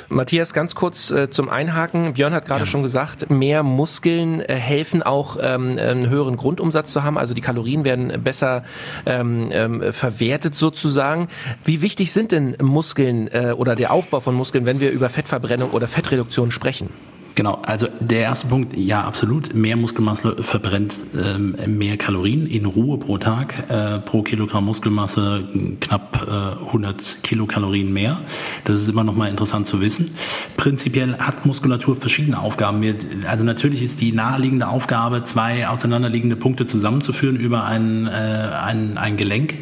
[0.08, 2.14] Matthias, ganz kurz äh, zum Einhaken.
[2.14, 2.66] Björn hat gerade ja.
[2.66, 7.16] schon gesagt, mehr Muskeln äh, helfen auch, ähm, einen höheren Grundumsatz zu haben.
[7.16, 8.64] Also die Kalorien werden besser
[9.06, 11.28] ähm, ähm, verwertet sozusagen.
[11.64, 15.70] Wie wichtig sind denn Muskeln äh, oder der Aufbau von Muskeln, wenn wir über Fettverbrennung
[15.70, 16.90] oder Fettreduktion sprechen?
[17.34, 22.98] Genau, also der erste Punkt, ja absolut, mehr Muskelmasse verbrennt ähm, mehr Kalorien in Ruhe
[22.98, 25.44] pro Tag, äh, pro Kilogramm Muskelmasse
[25.80, 28.22] knapp äh, 100 Kilokalorien mehr.
[28.64, 30.10] Das ist immer noch mal interessant zu wissen.
[30.56, 32.82] Prinzipiell hat Muskulatur verschiedene Aufgaben.
[33.26, 39.16] Also natürlich ist die naheliegende Aufgabe, zwei auseinanderliegende Punkte zusammenzuführen über ein, äh, ein, ein
[39.16, 39.54] Gelenk,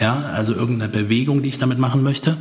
[0.00, 2.36] ja, also irgendeine Bewegung, die ich damit machen möchte.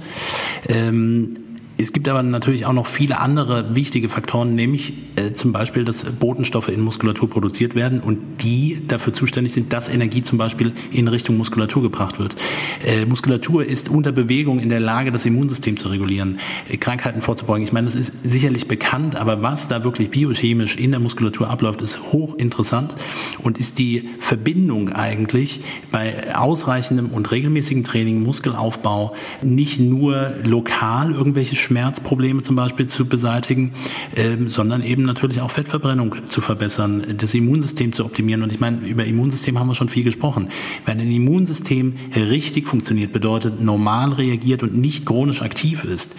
[0.67, 1.46] Ähm,
[1.79, 6.03] es gibt aber natürlich auch noch viele andere wichtige Faktoren, nämlich äh, zum Beispiel, dass
[6.03, 11.07] Botenstoffe in Muskulatur produziert werden und die dafür zuständig sind, dass Energie zum Beispiel in
[11.07, 12.35] Richtung Muskulatur gebracht wird.
[12.83, 17.63] Äh, Muskulatur ist unter Bewegung in der Lage, das Immunsystem zu regulieren, äh, Krankheiten vorzubeugen.
[17.63, 21.81] Ich meine, das ist sicherlich bekannt, aber was da wirklich biochemisch in der Muskulatur abläuft,
[21.81, 22.95] ist hochinteressant
[23.43, 25.61] und ist die Verbindung eigentlich
[25.91, 29.13] bei ausreichendem und regelmäßigem Training, Muskelaufbau
[29.43, 33.73] nicht nur lokal irgendwelche Schmerzprobleme zum Beispiel zu beseitigen,
[34.15, 38.41] ähm, sondern eben natürlich auch Fettverbrennung zu verbessern, das Immunsystem zu optimieren.
[38.41, 40.49] Und ich meine, über Immunsystem haben wir schon viel gesprochen.
[40.86, 46.15] Wenn ein Immunsystem richtig funktioniert, bedeutet normal reagiert und nicht chronisch aktiv ist,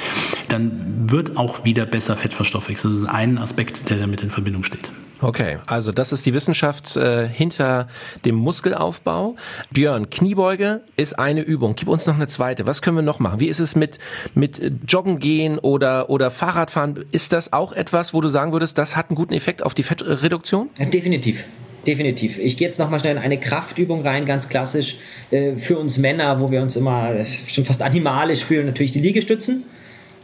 [0.48, 2.94] dann wird auch wieder besser Fett verstoffwechselt.
[2.94, 4.90] Das ist ein Aspekt, der damit in Verbindung steht.
[5.20, 7.88] Okay, also das ist die Wissenschaft äh, hinter
[8.24, 9.34] dem Muskelaufbau.
[9.72, 11.74] Björn, Kniebeuge ist eine Übung.
[11.74, 12.66] Gib uns noch eine zweite.
[12.66, 13.40] Was können wir noch machen?
[13.40, 13.98] Wie ist es mit,
[14.34, 17.04] mit Joggen gehen oder, oder Fahrradfahren?
[17.10, 19.82] Ist das auch etwas, wo du sagen würdest, das hat einen guten Effekt auf die
[19.82, 20.70] Fettreduktion?
[20.78, 21.44] Ja, definitiv.
[21.86, 22.38] Definitiv.
[22.38, 24.98] Ich gehe jetzt nochmal schnell in eine Kraftübung rein, ganz klassisch
[25.30, 29.64] äh, für uns Männer, wo wir uns immer schon fast animalisch fühlen, natürlich die Liegestützen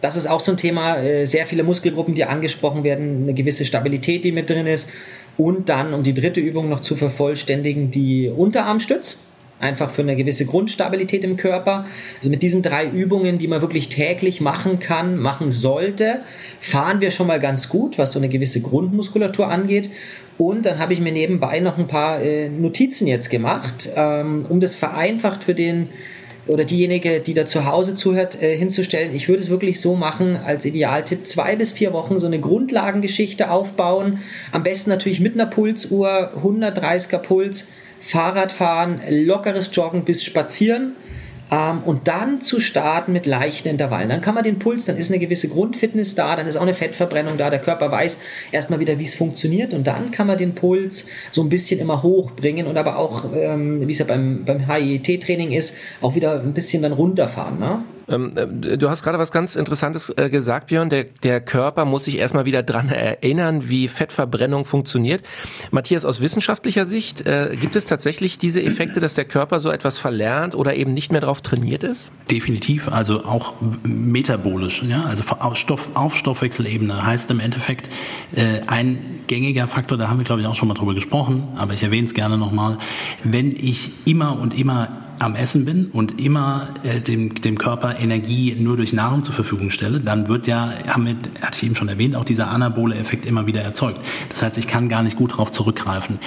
[0.05, 0.99] das ist auch so ein Thema.
[0.99, 4.87] Äh, sehr viele Muskelgruppen, die angesprochen werden, eine gewisse Stabilität, die mit drin ist.
[5.39, 9.21] Und dann, um die dritte Übung noch zu vervollständigen, die Unterarmstütz.
[9.61, 11.87] Einfach für eine gewisse Grundstabilität im Körper.
[12.19, 16.21] Also mit diesen drei Übungen, die man wirklich täglich machen kann, machen sollte,
[16.61, 19.89] fahren wir schon mal ganz gut, was so eine gewisse Grundmuskulatur angeht.
[20.37, 24.61] Und dann habe ich mir nebenbei noch ein paar äh, Notizen jetzt gemacht, ähm, um
[24.61, 25.89] das vereinfacht für den
[26.47, 29.15] oder diejenige, die da zu Hause zuhört, äh, hinzustellen.
[29.15, 33.51] Ich würde es wirklich so machen, als Idealtipp, zwei bis vier Wochen so eine Grundlagengeschichte
[33.51, 34.19] aufbauen.
[34.53, 37.67] Am besten natürlich mit einer Pulsuhr, 130er Puls,
[38.01, 40.93] Fahrrad fahren, lockeres Joggen bis Spazieren
[41.51, 44.09] ähm, und dann zu starten mit leichten Intervallen.
[44.09, 46.75] Dann kann man den Puls, dann ist eine gewisse Grundfitness da, dann ist auch eine
[46.75, 48.19] Fettverbrennung da, der Körper weiß
[48.53, 52.03] erstmal wieder, wie es funktioniert und dann kann man den Puls so ein bisschen immer
[52.03, 56.55] hochbringen und aber auch, ähm, wie es ja beim, beim HIET-Training ist, auch wieder ein
[56.55, 57.59] bisschen dann runterfahren.
[57.59, 57.83] Ne?
[58.09, 60.91] Ähm, äh, du hast gerade was ganz Interessantes äh, gesagt, Björn.
[60.91, 65.23] Der, der Körper muss sich erstmal wieder dran erinnern, wie Fettverbrennung funktioniert.
[65.71, 69.99] Matthias, aus wissenschaftlicher Sicht, äh, gibt es tatsächlich diese Effekte, dass der Körper so etwas
[69.99, 72.11] verlernt oder eben nicht mehr darauf trainiert ist?
[72.31, 77.91] Definitiv, also auch metabolisch, ja, also auf, Stoff, auf Stoffwechselebene heißt im Endeffekt
[78.35, 81.73] äh, ein gängiger Faktor, da haben wir glaube ich auch schon mal drüber gesprochen, aber
[81.73, 82.79] ich erwähne es gerne nochmal,
[83.23, 88.55] wenn ich immer und immer am Essen bin und immer äh, dem, dem Körper Energie
[88.59, 91.89] nur durch Nahrung zur Verfügung stelle, dann wird ja, haben wir, hatte ich eben schon
[91.89, 94.01] erwähnt, auch dieser anabole Effekt immer wieder erzeugt.
[94.29, 96.19] Das heißt, ich kann gar nicht gut darauf zurückgreifen.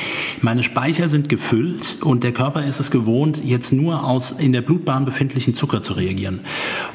[0.41, 4.61] Meine Speicher sind gefüllt und der Körper ist es gewohnt, jetzt nur aus in der
[4.61, 6.41] Blutbahn befindlichen Zucker zu reagieren.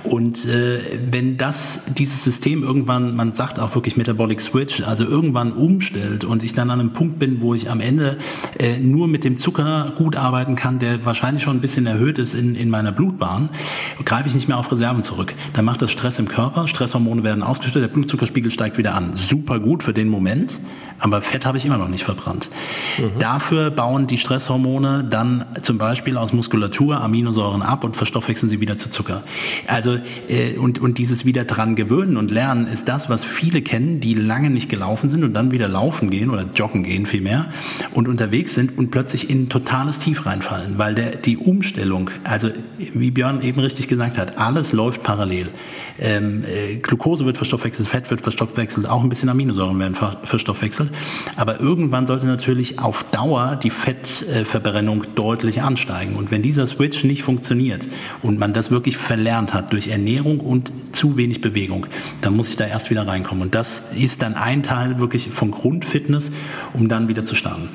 [0.02, 5.52] Und äh, wenn das dieses System irgendwann, man sagt auch wirklich Metabolic Switch, also irgendwann
[5.52, 8.18] umstellt und ich dann an einem Punkt bin, wo ich am Ende
[8.58, 12.34] äh, nur mit dem Zucker gut arbeiten kann, der wahrscheinlich schon ein bisschen erhöht ist
[12.34, 13.50] in, in meiner Blutbahn,
[14.04, 15.34] greife ich nicht mehr auf Reserven zurück.
[15.52, 19.16] Dann macht das Stress im Körper, Stresshormone werden ausgestellt, der Blutzuckerspiegel steigt wieder an.
[19.16, 20.58] Super gut für den Moment,
[20.98, 22.48] aber Fett habe ich immer noch nicht verbrannt.
[22.98, 23.18] Mhm.
[23.18, 28.76] Dafür bauen die Stresshormone dann zum Beispiel aus Muskulatur Aminosäuren ab und verstoffwechseln sie wieder
[28.76, 29.24] zu Zucker.
[29.66, 34.00] Also äh, und, und dieses wieder dran gewöhnen und lernen ist das, was viele kennen,
[34.00, 37.46] die lange nicht gelaufen sind und dann wieder laufen gehen oder joggen gehen vielmehr
[37.92, 41.36] und unterwegs sind und plötzlich in ein totales Tief reinfallen, weil der, die
[41.72, 45.48] Umstellung, also wie Björn eben richtig gesagt hat, alles läuft parallel.
[45.98, 50.90] Ähm, äh, Glucose wird verstoffwechselt, Fett wird verstoffwechselt, auch ein bisschen Aminosäuren werden verstoffwechselt.
[51.36, 56.16] Aber irgendwann sollte natürlich auf Dauer die Fettverbrennung deutlich ansteigen.
[56.16, 57.88] Und wenn dieser Switch nicht funktioniert
[58.20, 61.86] und man das wirklich verlernt hat durch Ernährung und zu wenig Bewegung,
[62.20, 63.44] dann muss ich da erst wieder reinkommen.
[63.44, 66.32] Und das ist dann ein Teil wirklich von Grundfitness,
[66.74, 67.70] um dann wieder zu starten.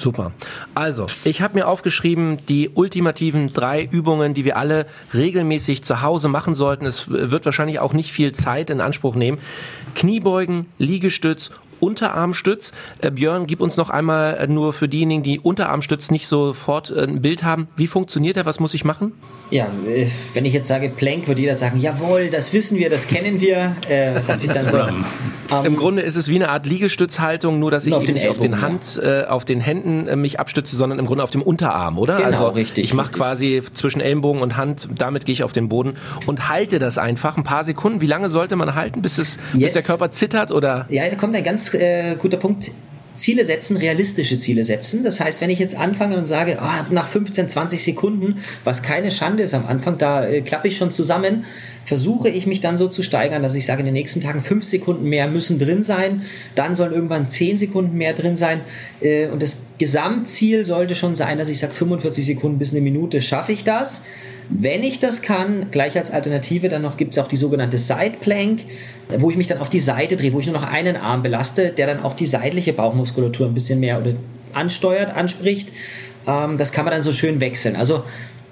[0.00, 0.32] Super.
[0.74, 6.28] Also, ich habe mir aufgeschrieben, die ultimativen drei Übungen, die wir alle regelmäßig zu Hause
[6.28, 6.86] machen sollten.
[6.86, 9.38] Es wird wahrscheinlich auch nicht viel Zeit in Anspruch nehmen.
[9.94, 12.72] Kniebeugen, Liegestütz Unterarmstütz.
[13.00, 17.02] Äh, Björn, gib uns noch einmal äh, nur für diejenigen, die Unterarmstütz nicht sofort äh,
[17.02, 17.68] ein Bild haben.
[17.76, 18.46] Wie funktioniert er?
[18.46, 19.12] Was muss ich machen?
[19.50, 23.08] Ja, äh, wenn ich jetzt sage Plank, wird jeder sagen, jawohl, das wissen wir, das
[23.08, 23.76] kennen wir.
[23.88, 24.78] Äh, das hat sich dann so.
[25.50, 28.28] Ähm, Im Grunde ist es wie eine Art Liegestützhaltung, nur dass ich auf den nicht
[28.28, 29.22] auf den Hand, ja.
[29.22, 32.18] äh, auf den Händen äh, mich abstütze, sondern im Grunde auf dem Unterarm, oder?
[32.18, 32.84] Genau, also richtig.
[32.84, 35.94] Ich mache quasi zwischen Ellenbogen und Hand, damit gehe ich auf den Boden
[36.26, 38.00] und halte das einfach ein paar Sekunden.
[38.00, 40.86] Wie lange sollte man halten, bis es, bis der Körper zittert oder?
[40.88, 42.70] Ja, da kommt ein ganz äh, guter Punkt.
[43.14, 45.04] Ziele setzen, realistische Ziele setzen.
[45.04, 49.10] Das heißt, wenn ich jetzt anfange und sage, oh, nach 15, 20 Sekunden, was keine
[49.10, 51.44] Schande ist am Anfang, da äh, klappe ich schon zusammen,
[51.84, 54.64] versuche ich mich dann so zu steigern, dass ich sage, in den nächsten Tagen 5
[54.64, 56.22] Sekunden mehr müssen drin sein,
[56.54, 58.60] dann sollen irgendwann 10 Sekunden mehr drin sein.
[59.00, 63.20] Äh, und das Gesamtziel sollte schon sein, dass ich sage, 45 Sekunden bis eine Minute
[63.20, 64.02] schaffe ich das.
[64.50, 68.14] Wenn ich das kann, gleich als Alternative, dann noch gibt es auch die sogenannte Side
[68.20, 68.62] Plank
[69.18, 71.70] wo ich mich dann auf die Seite drehe, wo ich nur noch einen Arm belaste,
[71.70, 74.00] der dann auch die seitliche Bauchmuskulatur ein bisschen mehr
[74.52, 75.70] ansteuert, anspricht.
[76.26, 77.76] Ähm, das kann man dann so schön wechseln.
[77.76, 78.04] Also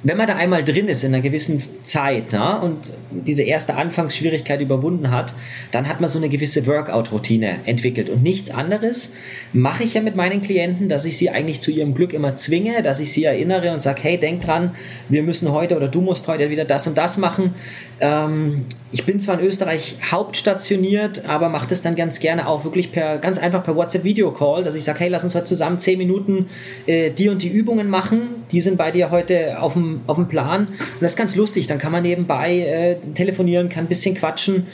[0.05, 4.61] wenn man da einmal drin ist in einer gewissen Zeit na, und diese erste Anfangsschwierigkeit
[4.61, 5.35] überwunden hat,
[5.73, 8.09] dann hat man so eine gewisse Workout-Routine entwickelt.
[8.09, 9.13] Und nichts anderes
[9.53, 12.83] mache ich ja mit meinen Klienten, dass ich sie eigentlich zu ihrem Glück immer zwinge,
[12.83, 14.73] dass ich sie erinnere und sage, hey, denk dran,
[15.09, 17.55] wir müssen heute oder du musst heute wieder das und das machen.
[18.01, 22.90] Ähm, ich bin zwar in Österreich hauptstationiert, aber mache das dann ganz gerne auch wirklich
[22.90, 26.46] per, ganz einfach per WhatsApp-Video-Call, dass ich sage, hey, lass uns heute zusammen zehn Minuten
[26.87, 28.44] äh, die und die Übungen machen.
[28.51, 30.68] Die sind bei dir heute auf dem, auf dem Plan.
[30.68, 31.66] Und das ist ganz lustig.
[31.66, 34.66] Dann kann man nebenbei äh, telefonieren, kann ein bisschen quatschen.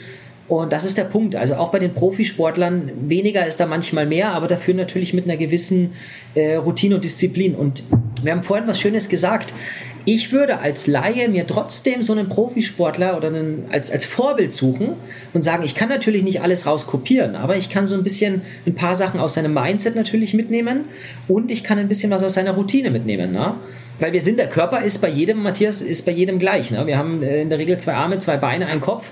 [0.47, 1.35] Und das ist der Punkt.
[1.35, 5.37] Also auch bei den Profisportlern, weniger ist da manchmal mehr, aber dafür natürlich mit einer
[5.37, 5.93] gewissen
[6.35, 7.55] äh, Routine und Disziplin.
[7.55, 7.83] Und
[8.23, 9.53] wir haben vorhin was Schönes gesagt.
[10.05, 14.89] Ich würde als Laie mir trotzdem so einen Profisportler oder einen, als, als Vorbild suchen
[15.33, 18.75] und sagen, ich kann natürlich nicht alles rauskopieren, aber ich kann so ein bisschen ein
[18.75, 20.85] paar Sachen aus seinem Mindset natürlich mitnehmen
[21.27, 23.31] und ich kann ein bisschen was aus seiner Routine mitnehmen.
[23.31, 23.55] Ne?
[23.99, 26.69] Weil wir sind, der Körper ist bei jedem, Matthias, ist bei jedem gleich.
[26.69, 26.85] Ne?
[26.85, 29.11] Wir haben äh, in der Regel zwei Arme, zwei Beine, einen Kopf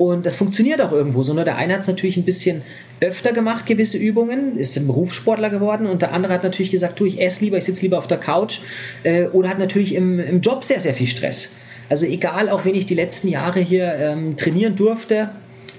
[0.00, 1.34] und das funktioniert auch irgendwo so.
[1.34, 2.62] Nur der eine hat es natürlich ein bisschen
[3.02, 7.04] öfter gemacht, gewisse Übungen, ist ein Berufssportler geworden und der andere hat natürlich gesagt, du,
[7.04, 8.60] ich esse lieber, ich sitze lieber auf der Couch
[9.02, 11.50] äh, oder hat natürlich im, im Job sehr, sehr viel Stress.
[11.90, 15.28] Also egal, auch wenn ich die letzten Jahre hier ähm, trainieren durfte,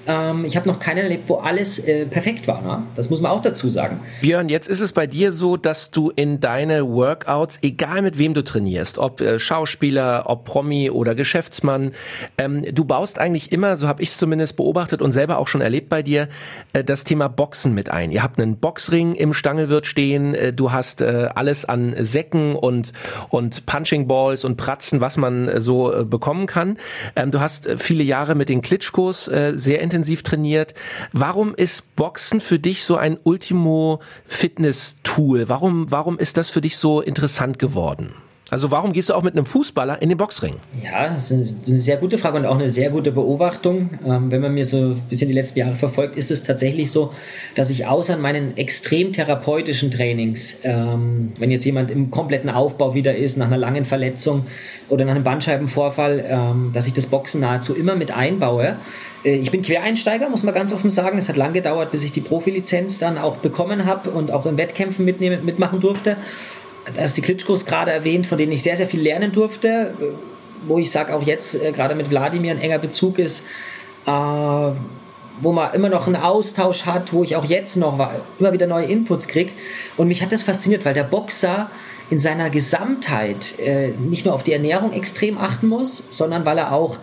[0.07, 2.61] ähm, ich habe noch keinen erlebt, wo alles äh, perfekt war.
[2.61, 2.83] Ne?
[2.95, 3.99] Das muss man auch dazu sagen.
[4.21, 8.33] Björn, jetzt ist es bei dir so, dass du in deine Workouts, egal mit wem
[8.33, 11.91] du trainierst, ob äh, Schauspieler, ob Promi oder Geschäftsmann,
[12.37, 15.61] ähm, du baust eigentlich immer, so habe ich es zumindest beobachtet und selber auch schon
[15.61, 16.29] erlebt bei dir,
[16.73, 18.11] äh, das Thema Boxen mit ein.
[18.11, 22.93] Ihr habt einen Boxring im Stangelwirt stehen, äh, du hast äh, alles an Säcken und,
[23.29, 26.77] und Punching Balls und Pratzen, was man äh, so bekommen kann.
[27.15, 29.90] Ähm, du hast viele Jahre mit den Klitschkos sehr intensiv
[30.23, 30.73] trainiert.
[31.13, 35.49] Warum ist Boxen für dich so ein Ultimo-Fitness-Tool?
[35.49, 38.15] Warum, warum ist das für dich so interessant geworden?
[38.51, 40.57] Also warum gehst du auch mit einem Fußballer in den Boxring?
[40.83, 43.91] Ja, das ist eine sehr gute Frage und auch eine sehr gute Beobachtung.
[44.05, 47.13] Ähm, wenn man mir so ein bisschen die letzten Jahre verfolgt, ist es tatsächlich so,
[47.55, 53.15] dass ich außer meinen extrem therapeutischen Trainings, ähm, wenn jetzt jemand im kompletten Aufbau wieder
[53.15, 54.45] ist, nach einer langen Verletzung
[54.89, 58.75] oder nach einem Bandscheibenvorfall, ähm, dass ich das Boxen nahezu immer mit einbaue.
[59.23, 61.17] Äh, ich bin Quereinsteiger, muss man ganz offen sagen.
[61.17, 64.57] Es hat lang gedauert, bis ich die Profilizenz dann auch bekommen habe und auch in
[64.57, 66.17] Wettkämpfen mitnehmen, mitmachen durfte.
[66.95, 70.05] Da ist die Klitschkos gerade erwähnt, von denen ich sehr, sehr viel lernen durfte, äh,
[70.67, 73.43] wo ich sage, auch jetzt äh, gerade mit Wladimir ein enger Bezug ist,
[74.03, 77.99] wo man immer noch einen Austausch hat, wo ich auch jetzt noch
[78.39, 79.51] immer wieder neue Inputs kriege.
[79.95, 81.69] Und mich hat das fasziniert, weil der Boxer
[82.09, 83.55] in seiner Gesamtheit
[83.99, 86.97] nicht nur auf die Ernährung extrem achten muss, sondern weil er auch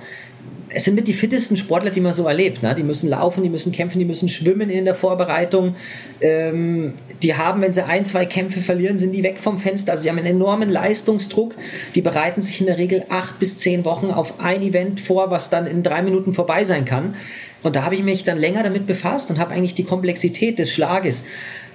[0.70, 2.62] es sind mit die fittesten Sportler, die man so erlebt.
[2.62, 2.74] Ne?
[2.74, 5.76] Die müssen laufen, die müssen kämpfen, die müssen schwimmen in der Vorbereitung.
[6.20, 9.92] Ähm, die haben, wenn sie ein, zwei Kämpfe verlieren, sind die weg vom Fenster.
[9.92, 11.54] Also sie haben einen enormen Leistungsdruck.
[11.94, 15.50] Die bereiten sich in der Regel acht bis zehn Wochen auf ein Event vor, was
[15.50, 17.14] dann in drei Minuten vorbei sein kann.
[17.62, 20.70] Und da habe ich mich dann länger damit befasst und habe eigentlich die Komplexität des
[20.70, 21.24] Schlages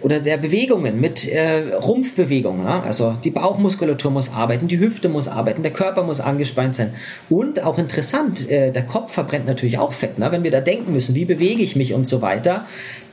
[0.03, 2.65] oder der Bewegungen mit äh, Rumpfbewegungen.
[2.65, 2.83] Ja?
[2.83, 6.93] Also die Bauchmuskulatur muss arbeiten, die Hüfte muss arbeiten, der Körper muss angespannt sein.
[7.29, 10.19] Und auch interessant, äh, der Kopf verbrennt natürlich auch Fett.
[10.19, 10.31] Ne?
[10.31, 12.65] Wenn wir da denken müssen, wie bewege ich mich und so weiter.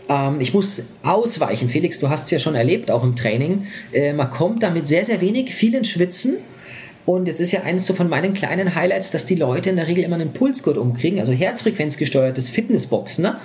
[0.08, 1.70] Ähm, ich muss ausweichen.
[1.70, 3.66] Felix, du hast es ja schon erlebt, auch im Training.
[3.92, 6.38] Äh, man kommt da mit sehr, sehr wenig, vielen Schwitzen
[7.06, 9.86] Und jetzt ist ja eines so von meinen kleinen Highlights, dass die Leute in der
[9.86, 13.22] Regel immer einen Pulsgurt umkriegen, also herzfrequenzgesteuertes Fitnessboxen.
[13.24, 13.36] Ne?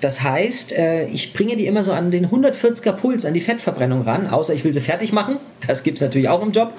[0.00, 4.02] Das heißt, äh, ich bringe die immer so an den 140er Puls, an die Fettverbrennung
[4.02, 5.36] ran, außer ich will sie fertig machen.
[5.66, 6.72] Das gibt es natürlich auch im Job,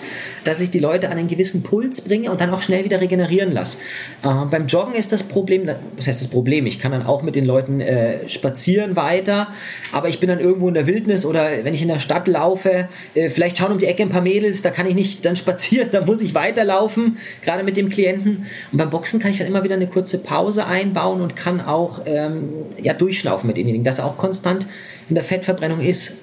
[0.43, 3.52] dass ich die Leute an einen gewissen Puls bringe und dann auch schnell wieder regenerieren
[3.52, 3.78] lasse.
[4.24, 6.65] Äh, beim Joggen ist das Problem, was heißt das Problem?
[6.65, 9.48] Ich kann dann auch mit den Leuten äh, spazieren weiter,
[9.91, 12.88] aber ich bin dann irgendwo in der Wildnis oder wenn ich in der Stadt laufe,
[13.13, 15.89] äh, vielleicht schauen um die Ecke ein paar Mädels, da kann ich nicht dann spazieren,
[15.91, 18.45] da muss ich weiterlaufen, gerade mit dem Klienten.
[18.71, 22.02] Und beim Boxen kann ich dann immer wieder eine kurze Pause einbauen und kann auch
[22.06, 22.50] ähm,
[22.82, 24.67] ja, durchschnaufen mit denjenigen, dass er auch konstant
[25.10, 26.13] in der Fettverbrennung ist.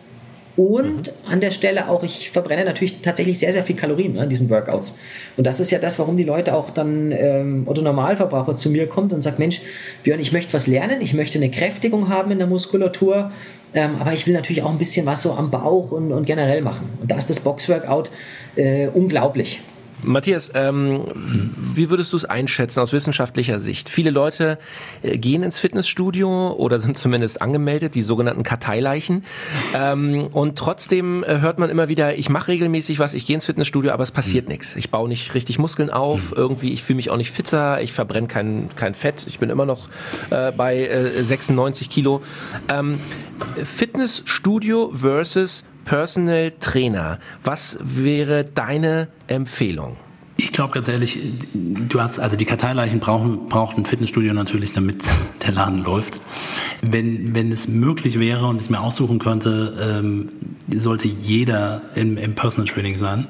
[0.57, 1.31] Und mhm.
[1.31, 4.51] an der Stelle auch, ich verbrenne natürlich tatsächlich sehr, sehr viel Kalorien ne, in diesen
[4.51, 4.97] Workouts.
[5.37, 8.87] Und das ist ja das, warum die Leute auch dann, ähm, oder Normalverbraucher zu mir
[8.87, 9.63] kommt und sagt, Mensch,
[10.03, 13.31] Björn, ich möchte was lernen, ich möchte eine Kräftigung haben in der Muskulatur,
[13.75, 16.61] ähm, aber ich will natürlich auch ein bisschen was so am Bauch und, und generell
[16.61, 16.91] machen.
[17.01, 18.11] Und da ist das Boxworkout
[18.57, 19.61] äh, unglaublich.
[20.05, 23.89] Matthias, ähm, wie würdest du es einschätzen aus wissenschaftlicher Sicht?
[23.89, 24.59] Viele Leute
[25.03, 29.25] äh, gehen ins Fitnessstudio oder sind zumindest angemeldet, die sogenannten Karteileichen.
[29.75, 33.47] Ähm, und trotzdem äh, hört man immer wieder, ich mache regelmäßig was, ich gehe ins
[33.47, 34.53] Fitnessstudio, aber es passiert mhm.
[34.53, 34.77] nichts.
[34.77, 36.37] Ich baue nicht richtig Muskeln auf, mhm.
[36.37, 39.67] irgendwie, ich fühle mich auch nicht fitter, ich verbrenne kein, kein Fett, ich bin immer
[39.67, 39.89] noch
[40.31, 42.23] äh, bei äh, 96 Kilo.
[42.69, 42.99] Ähm,
[43.65, 47.19] Fitnessstudio versus Personal Trainer.
[47.45, 49.97] Was wäre deine Empfehlung?
[50.37, 51.19] Ich glaube ganz ehrlich,
[51.55, 55.05] du hast, also die Karteileichen brauchen, braucht ein Fitnessstudio natürlich, damit
[55.43, 56.21] der Laden läuft.
[56.81, 60.31] Wenn, wenn es möglich wäre und es mir aussuchen könnte, ähm,
[60.69, 63.29] sollte jeder im, im Personal Training sein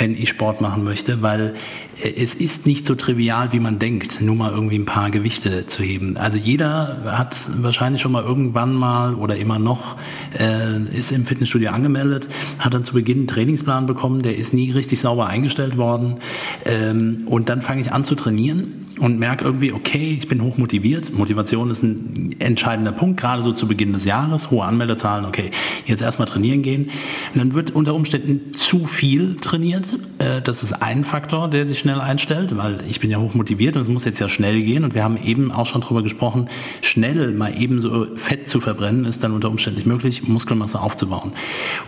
[0.00, 1.54] wenn ich Sport machen möchte, weil
[2.02, 5.82] es ist nicht so trivial, wie man denkt, nur mal irgendwie ein paar Gewichte zu
[5.82, 6.16] heben.
[6.16, 9.96] Also jeder hat wahrscheinlich schon mal irgendwann mal oder immer noch
[10.38, 14.70] äh, ist im Fitnessstudio angemeldet, hat dann zu Beginn einen Trainingsplan bekommen, der ist nie
[14.70, 16.16] richtig sauber eingestellt worden
[16.64, 20.58] ähm, und dann fange ich an zu trainieren und merke irgendwie, okay, ich bin hoch
[20.58, 21.12] motiviert.
[21.12, 25.50] Motivation ist ein entscheidender Punkt, gerade so zu Beginn des Jahres, hohe Anmelderzahlen, okay,
[25.86, 26.90] jetzt erstmal trainieren gehen.
[27.32, 29.98] Und dann wird unter Umständen zu viel trainiert.
[30.18, 33.76] Äh, das ist ein Faktor, der sich schnell einstellt, weil ich bin ja hoch motiviert
[33.76, 34.84] und es muss jetzt ja schnell gehen.
[34.84, 36.48] Und wir haben eben auch schon drüber gesprochen,
[36.82, 41.32] schnell mal eben so Fett zu verbrennen, ist dann unter Umständen nicht möglich, Muskelmasse aufzubauen.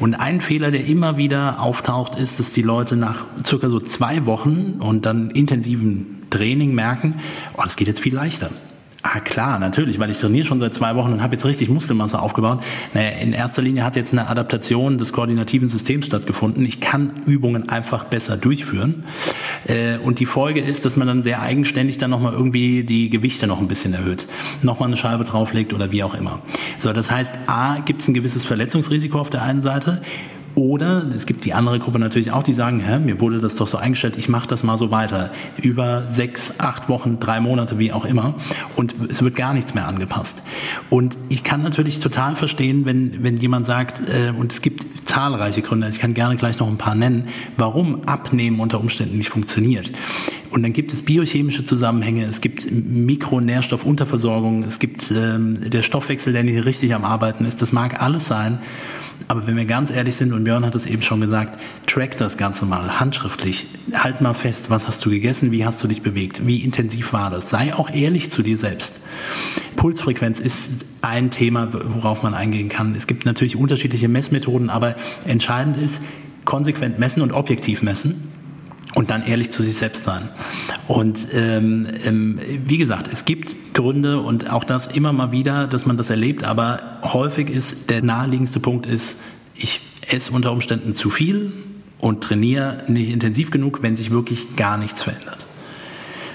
[0.00, 4.24] Und ein Fehler, der immer wieder auftaucht, ist, dass die Leute nach circa so zwei
[4.24, 7.20] Wochen und dann intensiven Training merken,
[7.56, 8.50] oh, das geht jetzt viel leichter.
[9.04, 12.20] Ah klar, natürlich, weil ich trainiere schon seit zwei Wochen und habe jetzt richtig Muskelmasse
[12.20, 12.62] aufgebaut.
[12.94, 16.64] Naja, in erster Linie hat jetzt eine Adaptation des koordinativen Systems stattgefunden.
[16.64, 19.02] Ich kann Übungen einfach besser durchführen.
[19.66, 23.48] Äh, und die Folge ist, dass man dann sehr eigenständig dann nochmal irgendwie die Gewichte
[23.48, 24.26] noch ein bisschen erhöht.
[24.62, 26.40] Nochmal eine Scheibe drauflegt oder wie auch immer.
[26.78, 30.00] So, das heißt, A, gibt es ein gewisses Verletzungsrisiko auf der einen Seite.
[30.54, 33.66] Oder es gibt die andere Gruppe natürlich auch, die sagen, hä, mir wurde das doch
[33.66, 35.30] so eingestellt, ich mache das mal so weiter.
[35.56, 38.34] Über sechs, acht Wochen, drei Monate, wie auch immer.
[38.76, 40.42] Und es wird gar nichts mehr angepasst.
[40.90, 45.62] Und ich kann natürlich total verstehen, wenn, wenn jemand sagt, äh, und es gibt zahlreiche
[45.62, 49.90] Gründe, ich kann gerne gleich noch ein paar nennen, warum Abnehmen unter Umständen nicht funktioniert.
[50.50, 56.44] Und dann gibt es biochemische Zusammenhänge, es gibt Mikronährstoffunterversorgung, es gibt ähm, der Stoffwechsel, der
[56.44, 57.62] nicht richtig am Arbeiten ist.
[57.62, 58.58] Das mag alles sein.
[59.28, 62.36] Aber wenn wir ganz ehrlich sind, und Björn hat es eben schon gesagt, track das
[62.36, 63.66] Ganze mal handschriftlich.
[63.92, 67.30] Halt mal fest, was hast du gegessen, wie hast du dich bewegt, wie intensiv war
[67.30, 67.48] das.
[67.48, 69.00] Sei auch ehrlich zu dir selbst.
[69.76, 72.94] Pulsfrequenz ist ein Thema, worauf man eingehen kann.
[72.94, 76.02] Es gibt natürlich unterschiedliche Messmethoden, aber entscheidend ist,
[76.44, 78.31] konsequent messen und objektiv messen
[78.94, 80.28] und dann ehrlich zu sich selbst sein.
[80.86, 85.86] Und ähm, ähm, wie gesagt, es gibt Gründe und auch das immer mal wieder, dass
[85.86, 89.16] man das erlebt, aber häufig ist der naheliegendste Punkt ist,
[89.54, 91.52] ich esse unter Umständen zu viel
[92.00, 95.46] und trainiere nicht intensiv genug, wenn sich wirklich gar nichts verändert.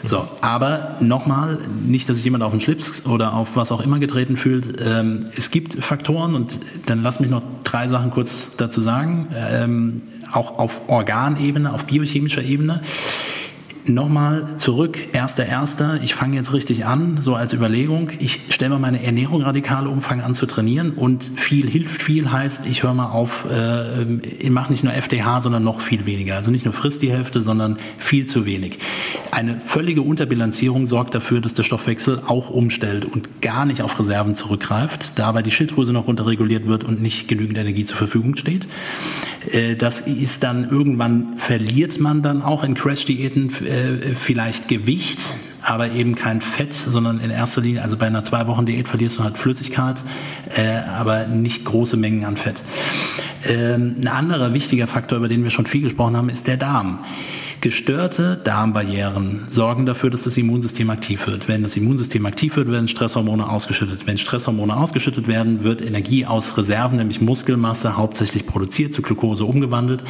[0.07, 3.99] So, aber nochmal, nicht, dass sich jemand auf den Schlips oder auf was auch immer
[3.99, 4.81] getreten fühlt.
[4.81, 9.27] Ähm, es gibt Faktoren und dann lass mich noch drei Sachen kurz dazu sagen.
[9.35, 12.81] Ähm, auch auf Organebene, auf biochemischer Ebene.
[13.89, 16.03] Nochmal zurück, erster, erster.
[16.03, 18.09] Ich fange jetzt richtig an, so als Überlegung.
[18.19, 22.29] Ich stelle mal meine Ernährung radikal um, fange an zu trainieren und viel hilft viel
[22.29, 26.35] heißt, ich höre mal auf, äh, ich mache nicht nur FDH, sondern noch viel weniger.
[26.35, 28.79] Also nicht nur frisst die Hälfte, sondern viel zu wenig.
[29.31, 34.33] Eine völlige Unterbilanzierung sorgt dafür, dass der Stoffwechsel auch umstellt und gar nicht auf Reserven
[34.33, 38.67] zurückgreift, dabei die Schilddrüse noch runterreguliert wird und nicht genügend Energie zur Verfügung steht.
[39.51, 45.19] Äh, das ist dann irgendwann verliert man dann auch in Crash-Diäten äh, vielleicht Gewicht,
[45.61, 49.17] aber eben kein Fett, sondern in erster Linie, also bei einer zwei Wochen Diät verlierst
[49.17, 50.01] du halt Flüssigkeit,
[50.55, 52.61] äh, aber nicht große Mengen an Fett.
[53.47, 56.99] Ähm, ein anderer wichtiger Faktor, über den wir schon viel gesprochen haben, ist der Darm.
[57.67, 61.49] Gestörte Darmbarrieren sorgen dafür, dass das Immunsystem aktiv wird.
[61.49, 64.07] Wenn das Immunsystem aktiv wird, werden Stresshormone ausgeschüttet.
[64.07, 70.05] Wenn Stresshormone ausgeschüttet werden, wird Energie aus Reserven, nämlich Muskelmasse, hauptsächlich produziert, zu Glucose umgewandelt.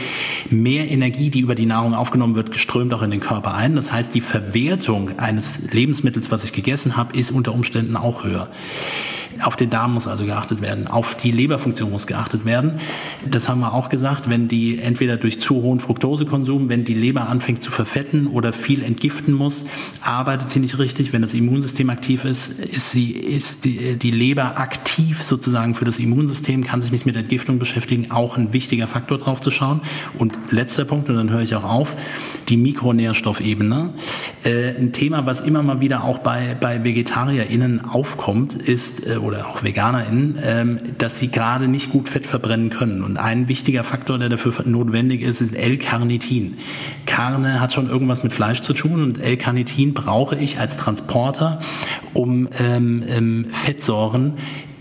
[0.51, 3.75] Mehr Energie, die über die Nahrung aufgenommen wird, strömt auch in den Körper ein.
[3.75, 8.49] Das heißt, die Verwertung eines Lebensmittels, was ich gegessen habe, ist unter Umständen auch höher.
[9.41, 12.79] Auf den Darm muss also geachtet werden, auf die Leberfunktion muss geachtet werden.
[13.29, 17.29] Das haben wir auch gesagt, wenn die entweder durch zu hohen Fructosekonsum, wenn die Leber
[17.29, 19.65] anfängt zu verfetten oder viel entgiften muss,
[20.01, 21.13] arbeitet sie nicht richtig.
[21.13, 25.99] Wenn das Immunsystem aktiv ist, ist sie ist die, die Leber aktiv sozusagen für das
[25.99, 28.11] Immunsystem, kann sich nicht mit Entgiftung beschäftigen.
[28.11, 29.81] Auch ein wichtiger Faktor drauf zu schauen.
[30.17, 31.95] Und letzter Punkt, und dann höre ich auch auf,
[32.49, 33.93] die Mikronährstoffebene.
[34.43, 39.47] Äh, ein Thema, was immer mal wieder auch bei, bei VegetarierInnen aufkommt, ist, äh, oder
[39.47, 43.03] auch VeganerInnen, ähm, dass sie gerade nicht gut Fett verbrennen können.
[43.03, 46.57] Und ein wichtiger Faktor, der dafür notwendig ist, ist L-Carnitin.
[47.05, 51.59] Carne hat schon irgendwas mit Fleisch zu tun und L-Carnitin brauche ich als Transporter,
[52.13, 54.33] um ähm, ähm, Fettsäuren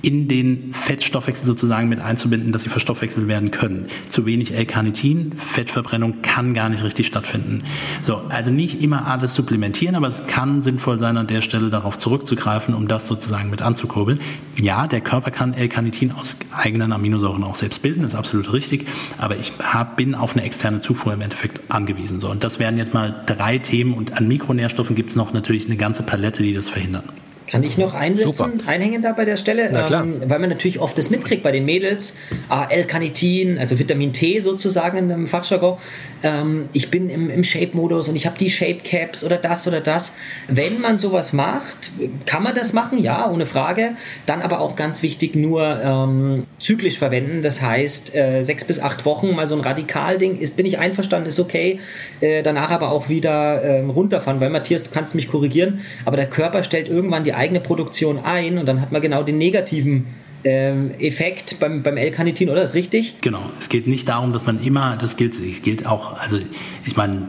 [0.07, 3.89] in den Fettstoffwechsel sozusagen mit einzubinden, dass sie verstoffwechselt werden können.
[4.09, 7.65] Zu wenig L-Carnitin, Fettverbrennung kann gar nicht richtig stattfinden.
[8.01, 11.99] So, also nicht immer alles supplementieren, aber es kann sinnvoll sein, an der Stelle darauf
[11.99, 14.21] zurückzugreifen, um das sozusagen mit anzukurbeln.
[14.55, 18.87] Ja, der Körper kann L-Carnitin aus eigenen Aminosäuren auch selbst bilden, ist absolut richtig,
[19.19, 22.21] aber ich hab, bin auf eine externe Zufuhr im Endeffekt angewiesen.
[22.21, 25.67] So, und das wären jetzt mal drei Themen und an Mikronährstoffen gibt es noch natürlich
[25.67, 27.03] eine ganze Palette, die das verhindern.
[27.47, 28.69] Kann ich noch einsetzen, Super.
[28.69, 29.69] einhängen da bei der Stelle?
[29.91, 32.15] Ähm, weil man natürlich oft das mitkriegt bei den Mädels.
[32.49, 35.79] Ah, L-Carnitin, also Vitamin T sozusagen in einem Fachjargon.
[36.25, 40.13] Ähm, ich bin im, im Shape-Modus und ich habe die Shape-Caps oder das oder das.
[40.49, 41.93] Wenn man sowas macht,
[42.25, 43.91] kann man das machen, ja, ohne Frage.
[44.27, 47.43] Dann aber auch ganz wichtig, nur ähm, zyklisch verwenden.
[47.43, 50.39] Das heißt, äh, sechs bis acht Wochen mal so ein Radikalding.
[50.39, 51.79] Ist, bin ich einverstanden, ist okay.
[52.21, 56.27] Äh, danach aber auch wieder äh, runterfahren, weil Matthias, du kannst mich korrigieren, aber der
[56.27, 60.07] Körper stellt irgendwann die eigene Produktion ein und dann hat man genau den negativen
[60.45, 62.63] ähm, Effekt beim, beim L-Carnitin, oder?
[62.63, 63.17] Ist richtig?
[63.21, 63.51] Genau.
[63.59, 66.39] Es geht nicht darum, dass man immer, das gilt, es gilt auch, also
[66.85, 67.29] ich meine,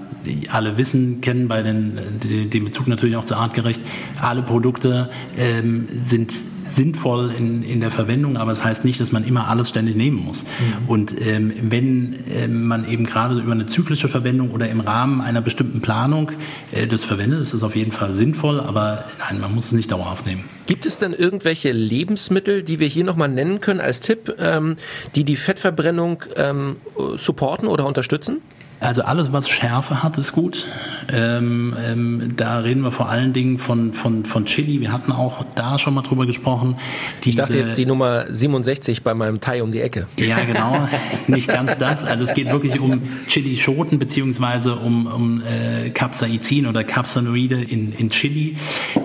[0.51, 3.81] alle wissen, kennen bei den, den Bezug natürlich auch zu artgerecht,
[4.21, 6.33] alle Produkte ähm, sind
[6.67, 9.95] sinnvoll in, in der Verwendung, aber es das heißt nicht, dass man immer alles ständig
[9.95, 10.43] nehmen muss.
[10.43, 10.89] Mhm.
[10.89, 15.41] Und ähm, wenn äh, man eben gerade über eine zyklische Verwendung oder im Rahmen einer
[15.41, 16.31] bestimmten Planung
[16.71, 19.91] äh, das verwendet, ist das auf jeden Fall sinnvoll, aber nein, man muss es nicht
[19.91, 20.45] dauerhaft nehmen.
[20.65, 24.75] Gibt es denn irgendwelche Lebensmittel, die wir hier nochmal nennen können als Tipp, ähm,
[25.15, 26.77] die die Fettverbrennung ähm,
[27.15, 28.41] supporten oder unterstützen?
[28.79, 30.67] Also alles, was Schärfe hat, ist gut.
[31.11, 34.81] Ähm, ähm, da reden wir vor allen Dingen von, von, von Chili.
[34.81, 36.75] Wir hatten auch da schon mal drüber gesprochen.
[37.23, 40.07] Diese, ich dachte jetzt die Nummer 67 bei meinem Thai um die Ecke.
[40.19, 40.87] Ja, genau.
[41.27, 42.03] Nicht ganz das.
[42.03, 48.09] Also es geht wirklich um Chili-Schoten beziehungsweise um, um äh, Capsaicin oder Capsanoide in, in
[48.09, 48.57] Chili,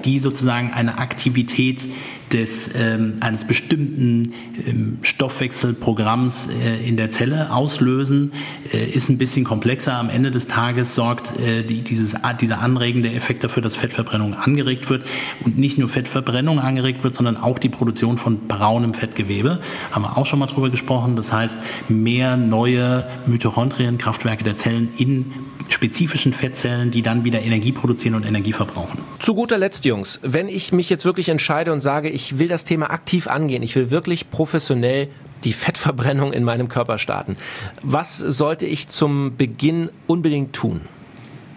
[0.04, 1.86] die sozusagen eine Aktivität
[2.32, 4.32] des, ähm, eines bestimmten
[4.66, 8.32] ähm, Stoffwechselprogramms äh, in der Zelle auslösen,
[8.72, 9.94] äh, ist ein bisschen komplexer.
[9.94, 14.88] Am Ende des Tages sorgt äh, die, dieses, dieser anregende Effekt dafür, dass Fettverbrennung angeregt
[14.88, 15.04] wird
[15.44, 19.60] und nicht nur Fettverbrennung angeregt wird, sondern auch die Produktion von braunem Fettgewebe.
[19.90, 21.16] Haben wir auch schon mal drüber gesprochen.
[21.16, 21.58] Das heißt,
[21.88, 25.32] mehr neue Mitochondrienkraftwerke der Zellen in
[25.68, 28.98] spezifischen Fettzellen, die dann wieder Energie produzieren und Energie verbrauchen.
[29.20, 32.64] Zu guter Letzt, Jungs, wenn ich mich jetzt wirklich entscheide und sage, ich will das
[32.64, 35.08] Thema aktiv angehen, ich will wirklich professionell
[35.44, 37.36] die Fettverbrennung in meinem Körper starten,
[37.82, 40.82] was sollte ich zum Beginn unbedingt tun?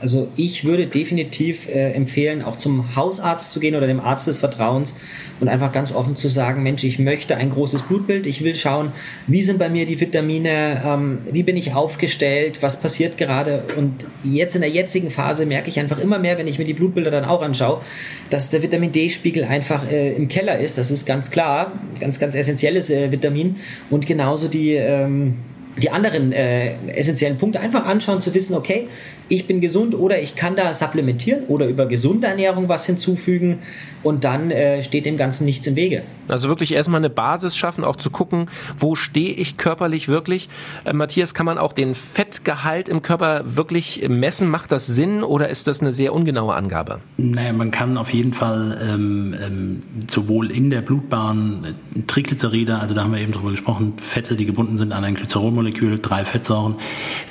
[0.02, 4.38] Also ich würde definitiv äh, empfehlen, auch zum Hausarzt zu gehen oder dem Arzt des
[4.38, 4.94] Vertrauens
[5.40, 8.92] und einfach ganz offen zu sagen, Mensch, ich möchte ein großes Blutbild, ich will schauen,
[9.28, 13.64] wie sind bei mir die Vitamine, ähm, wie bin ich aufgestellt, was passiert gerade.
[13.78, 16.74] Und jetzt in der jetzigen Phase merke ich einfach immer mehr, wenn ich mir die
[16.74, 17.82] Blutbilder dann auch anschaue,
[18.30, 20.78] dass der Vitamin D-Spiegel einfach äh, im Keller ist.
[20.78, 23.56] Das ist ganz klar, ganz, ganz essentielles äh, Vitamin.
[23.90, 24.74] Und genauso die...
[24.74, 25.36] Ähm,
[25.78, 28.88] die anderen äh, essentiellen Punkte einfach anschauen, zu wissen, okay,
[29.30, 33.60] ich bin gesund oder ich kann da supplementieren oder über gesunde Ernährung was hinzufügen
[34.06, 36.04] und dann äh, steht dem Ganzen nichts im Wege.
[36.28, 38.48] Also wirklich erstmal eine Basis schaffen, auch zu gucken,
[38.78, 40.48] wo stehe ich körperlich wirklich.
[40.84, 44.50] Äh, Matthias, kann man auch den Fettgehalt im Körper wirklich messen?
[44.50, 47.00] Macht das Sinn oder ist das eine sehr ungenaue Angabe?
[47.18, 52.94] Naja, man kann auf jeden Fall ähm, ähm, sowohl in der Blutbahn äh, Triglyceride, also
[52.94, 56.76] da haben wir eben drüber gesprochen, Fette, die gebunden sind an ein Glycerolmolekül, drei Fettsäuren.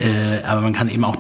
[0.01, 1.17] Äh, aber man kann eben auch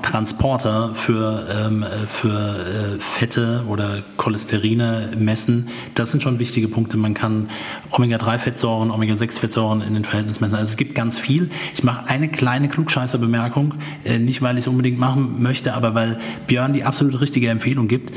[0.64, 5.68] Transporter für, ähm, für äh, Fette oder Cholesterine messen.
[5.94, 6.96] Das sind schon wichtige Punkte.
[6.96, 7.50] Man kann
[7.90, 10.54] Omega-3-Fettsäuren, Omega-6-Fettsäuren in den Verhältnissen messen.
[10.54, 11.50] Also es gibt ganz viel.
[11.74, 13.74] Ich mache eine kleine Klugscheißer-Bemerkung.
[14.04, 17.86] Äh, nicht, weil ich es unbedingt machen möchte, aber weil Björn die absolut richtige Empfehlung
[17.86, 18.12] gibt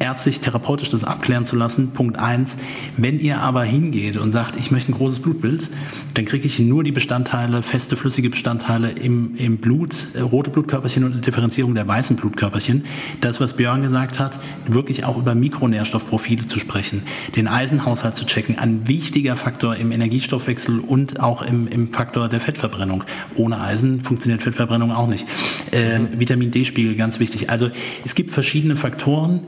[0.00, 1.92] ärztlich, therapeutisch das abklären zu lassen.
[1.92, 2.56] Punkt eins.
[2.96, 5.68] Wenn ihr aber hingeht und sagt, ich möchte ein großes Blutbild,
[6.14, 11.04] dann kriege ich nur die Bestandteile, feste, flüssige Bestandteile im, im Blut, äh, rote Blutkörperchen
[11.04, 12.84] und eine Differenzierung der weißen Blutkörperchen.
[13.20, 17.02] Das, was Björn gesagt hat, wirklich auch über Mikronährstoffprofile zu sprechen,
[17.36, 22.40] den Eisenhaushalt zu checken, ein wichtiger Faktor im Energiestoffwechsel und auch im, im Faktor der
[22.40, 23.04] Fettverbrennung.
[23.36, 25.26] Ohne Eisen funktioniert Fettverbrennung auch nicht.
[25.70, 27.50] Äh, Vitamin D-Spiegel, ganz wichtig.
[27.50, 27.70] Also
[28.04, 29.40] es gibt verschiedene Faktoren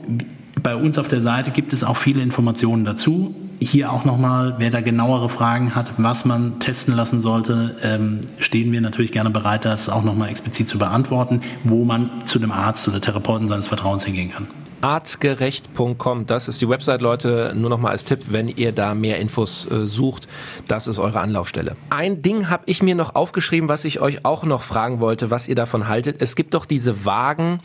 [0.63, 3.35] bei uns auf der Seite gibt es auch viele Informationen dazu.
[3.59, 8.71] Hier auch nochmal, wer da genauere Fragen hat, was man testen lassen sollte, ähm, stehen
[8.71, 12.87] wir natürlich gerne bereit, das auch nochmal explizit zu beantworten, wo man zu dem Arzt
[12.87, 14.47] oder Therapeuten seines Vertrauens hingehen kann
[14.83, 16.25] artgerecht.com.
[16.25, 17.53] Das ist die Website, Leute.
[17.55, 20.27] Nur noch mal als Tipp, wenn ihr da mehr Infos äh, sucht,
[20.67, 21.77] das ist eure Anlaufstelle.
[21.89, 25.47] Ein Ding habe ich mir noch aufgeschrieben, was ich euch auch noch fragen wollte, was
[25.47, 26.21] ihr davon haltet.
[26.21, 27.61] Es gibt doch diese Wagen,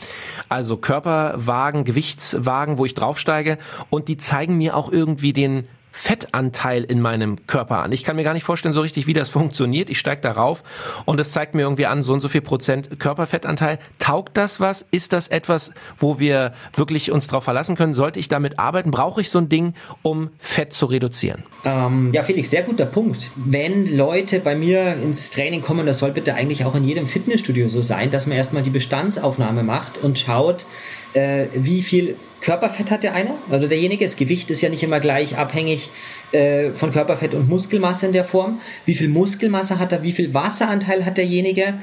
[0.48, 3.58] also Körperwagen, Gewichtswagen, wo ich draufsteige
[3.90, 5.66] und die zeigen mir auch irgendwie den
[6.00, 7.90] Fettanteil in meinem Körper an.
[7.90, 9.90] Ich kann mir gar nicht vorstellen so richtig, wie das funktioniert.
[9.90, 10.62] Ich steige darauf
[11.06, 13.80] und es zeigt mir irgendwie an, so und so viel Prozent Körperfettanteil.
[13.98, 14.86] Taugt das was?
[14.92, 17.94] Ist das etwas, wo wir wirklich uns darauf verlassen können?
[17.94, 18.92] Sollte ich damit arbeiten?
[18.92, 21.42] Brauche ich so ein Ding, um Fett zu reduzieren?
[21.64, 23.32] Ähm, ja, Felix, sehr guter Punkt.
[23.34, 27.68] Wenn Leute bei mir ins Training kommen, das soll bitte eigentlich auch in jedem Fitnessstudio
[27.68, 30.64] so sein, dass man erstmal die Bestandsaufnahme macht und schaut,
[31.14, 34.04] äh, wie viel Körperfett hat der eine, also derjenige.
[34.04, 35.90] Das Gewicht ist ja nicht immer gleich abhängig
[36.32, 38.60] äh, von Körperfett und Muskelmasse in der Form.
[38.84, 41.74] Wie viel Muskelmasse hat er, wie viel Wasseranteil hat derjenige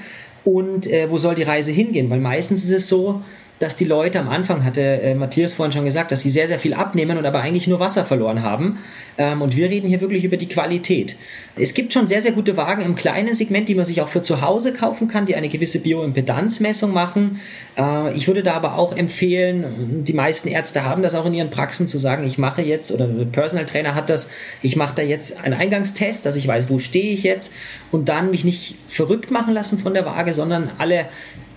[0.43, 2.09] und äh, wo soll die Reise hingehen?
[2.09, 3.21] Weil meistens ist es so,
[3.59, 6.59] dass die Leute am Anfang, hatte äh, Matthias vorhin schon gesagt, dass sie sehr, sehr
[6.59, 8.79] viel abnehmen und aber eigentlich nur Wasser verloren haben.
[9.17, 11.15] Ähm, und wir reden hier wirklich über die Qualität.
[11.55, 14.21] Es gibt schon sehr, sehr gute Wagen im kleinen Segment, die man sich auch für
[14.21, 17.39] zu Hause kaufen kann, die eine gewisse Bioimpedanzmessung machen.
[17.77, 21.49] Äh, ich würde da aber auch empfehlen, die meisten Ärzte haben das auch in ihren
[21.49, 24.27] Praxen, zu sagen, ich mache jetzt, oder der Personal Trainer hat das,
[24.61, 27.53] ich mache da jetzt einen Eingangstest, dass ich weiß, wo stehe ich jetzt
[27.91, 31.05] und dann mich nicht verrückt machen lassen von der Waage, sondern alle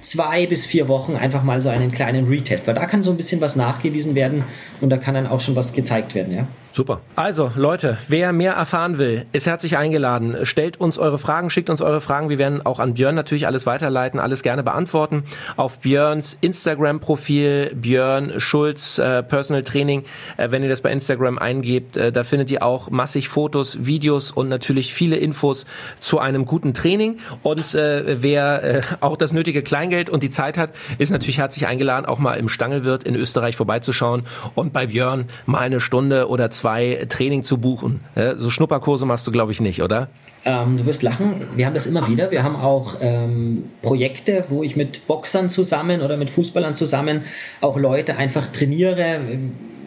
[0.09, 3.17] zwei bis vier Wochen einfach mal so einen kleinen Retest, weil da kann so ein
[3.17, 4.45] bisschen was nachgewiesen werden
[4.81, 6.47] und da kann dann auch schon was gezeigt werden, ja.
[6.73, 7.01] Super.
[7.17, 10.47] Also Leute, wer mehr erfahren will, ist herzlich eingeladen.
[10.47, 12.29] Stellt uns eure Fragen, schickt uns eure Fragen.
[12.29, 15.25] Wir werden auch an Björn natürlich alles weiterleiten, alles gerne beantworten.
[15.57, 20.05] Auf Björns Instagram-Profil, Björn Schulz äh, Personal Training,
[20.37, 24.31] äh, wenn ihr das bei Instagram eingebt, äh, da findet ihr auch massig Fotos, Videos
[24.31, 25.67] und natürlich viele Infos
[25.99, 27.19] zu einem guten Training.
[27.43, 31.67] Und äh, wer äh, auch das nötige Kleingeld und die Zeit hat, ist natürlich herzlich
[31.67, 34.23] eingeladen, auch mal im Stangelwirt in Österreich vorbeizuschauen
[34.55, 38.01] und bei Björn mal eine Stunde oder zwei zwei Training zu buchen.
[38.37, 40.09] So Schnupperkurse machst du, glaube ich, nicht, oder?
[40.45, 42.31] Ähm, du wirst lachen, wir haben das immer wieder.
[42.31, 47.23] Wir haben auch ähm, Projekte, wo ich mit Boxern zusammen oder mit Fußballern zusammen
[47.61, 49.21] auch Leute einfach trainiere.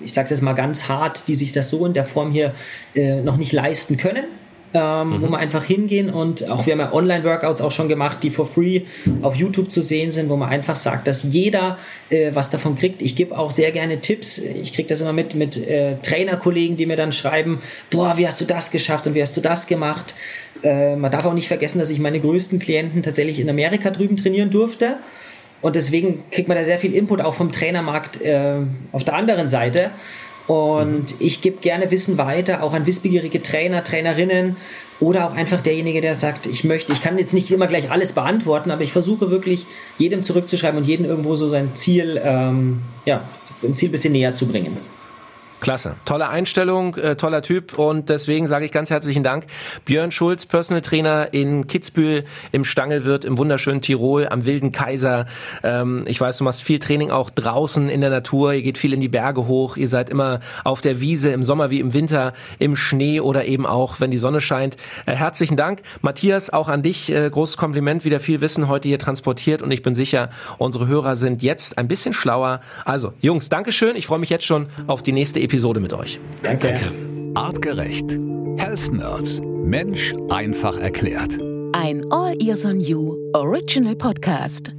[0.03, 2.53] Ich sage es jetzt mal ganz hart, die sich das so in der Form hier
[2.95, 4.25] äh, noch nicht leisten können
[4.73, 5.21] ähm, mhm.
[5.21, 8.45] wo man einfach hingehen und auch wir haben ja Online-Workouts auch schon gemacht, die for
[8.45, 8.81] free
[9.21, 11.77] auf YouTube zu sehen sind, wo man einfach sagt, dass jeder
[12.09, 13.01] äh, was davon kriegt.
[13.01, 14.37] Ich gebe auch sehr gerne Tipps.
[14.37, 18.39] Ich kriege das immer mit mit äh, Trainerkollegen, die mir dann schreiben, boah, wie hast
[18.39, 20.15] du das geschafft und wie hast du das gemacht?
[20.63, 24.17] Äh, man darf auch nicht vergessen, dass ich meine größten Klienten tatsächlich in Amerika drüben
[24.17, 24.97] trainieren durfte.
[25.61, 28.55] Und deswegen kriegt man da sehr viel Input auch vom Trainermarkt äh,
[28.91, 29.91] auf der anderen Seite.
[30.47, 34.57] Und ich gebe gerne Wissen weiter, auch an wissbegierige Trainer, Trainerinnen
[34.99, 38.13] oder auch einfach derjenige, der sagt, ich möchte, ich kann jetzt nicht immer gleich alles
[38.13, 39.65] beantworten, aber ich versuche wirklich
[39.97, 43.21] jedem zurückzuschreiben und jedem irgendwo so sein Ziel, ähm, ja,
[43.63, 44.77] ein Ziel ein bisschen näher zu bringen.
[45.61, 45.95] Klasse.
[46.05, 49.45] Tolle Einstellung, äh, toller Typ und deswegen sage ich ganz herzlichen Dank.
[49.85, 55.27] Björn Schulz, Personal Trainer in Kitzbühel, im Stangelwirt, im wunderschönen Tirol, am Wilden Kaiser.
[55.61, 58.91] Ähm, ich weiß, du machst viel Training auch draußen in der Natur, ihr geht viel
[58.91, 62.33] in die Berge hoch, ihr seid immer auf der Wiese, im Sommer wie im Winter,
[62.57, 64.77] im Schnee oder eben auch, wenn die Sonne scheint.
[65.05, 65.83] Äh, herzlichen Dank.
[66.01, 69.83] Matthias, auch an dich, äh, großes Kompliment, wieder viel Wissen heute hier transportiert und ich
[69.83, 72.61] bin sicher, unsere Hörer sind jetzt ein bisschen schlauer.
[72.83, 73.95] Also, Jungs, Dankeschön.
[73.95, 76.17] Ich freue mich jetzt schon auf die nächste Episode Episode mit euch.
[76.43, 76.69] Danke.
[76.69, 76.93] Danke.
[77.35, 78.09] Artgerecht.
[78.55, 79.41] Health Nerds.
[79.43, 81.37] Mensch einfach erklärt.
[81.73, 84.71] Ein All Ears on You Original Podcast.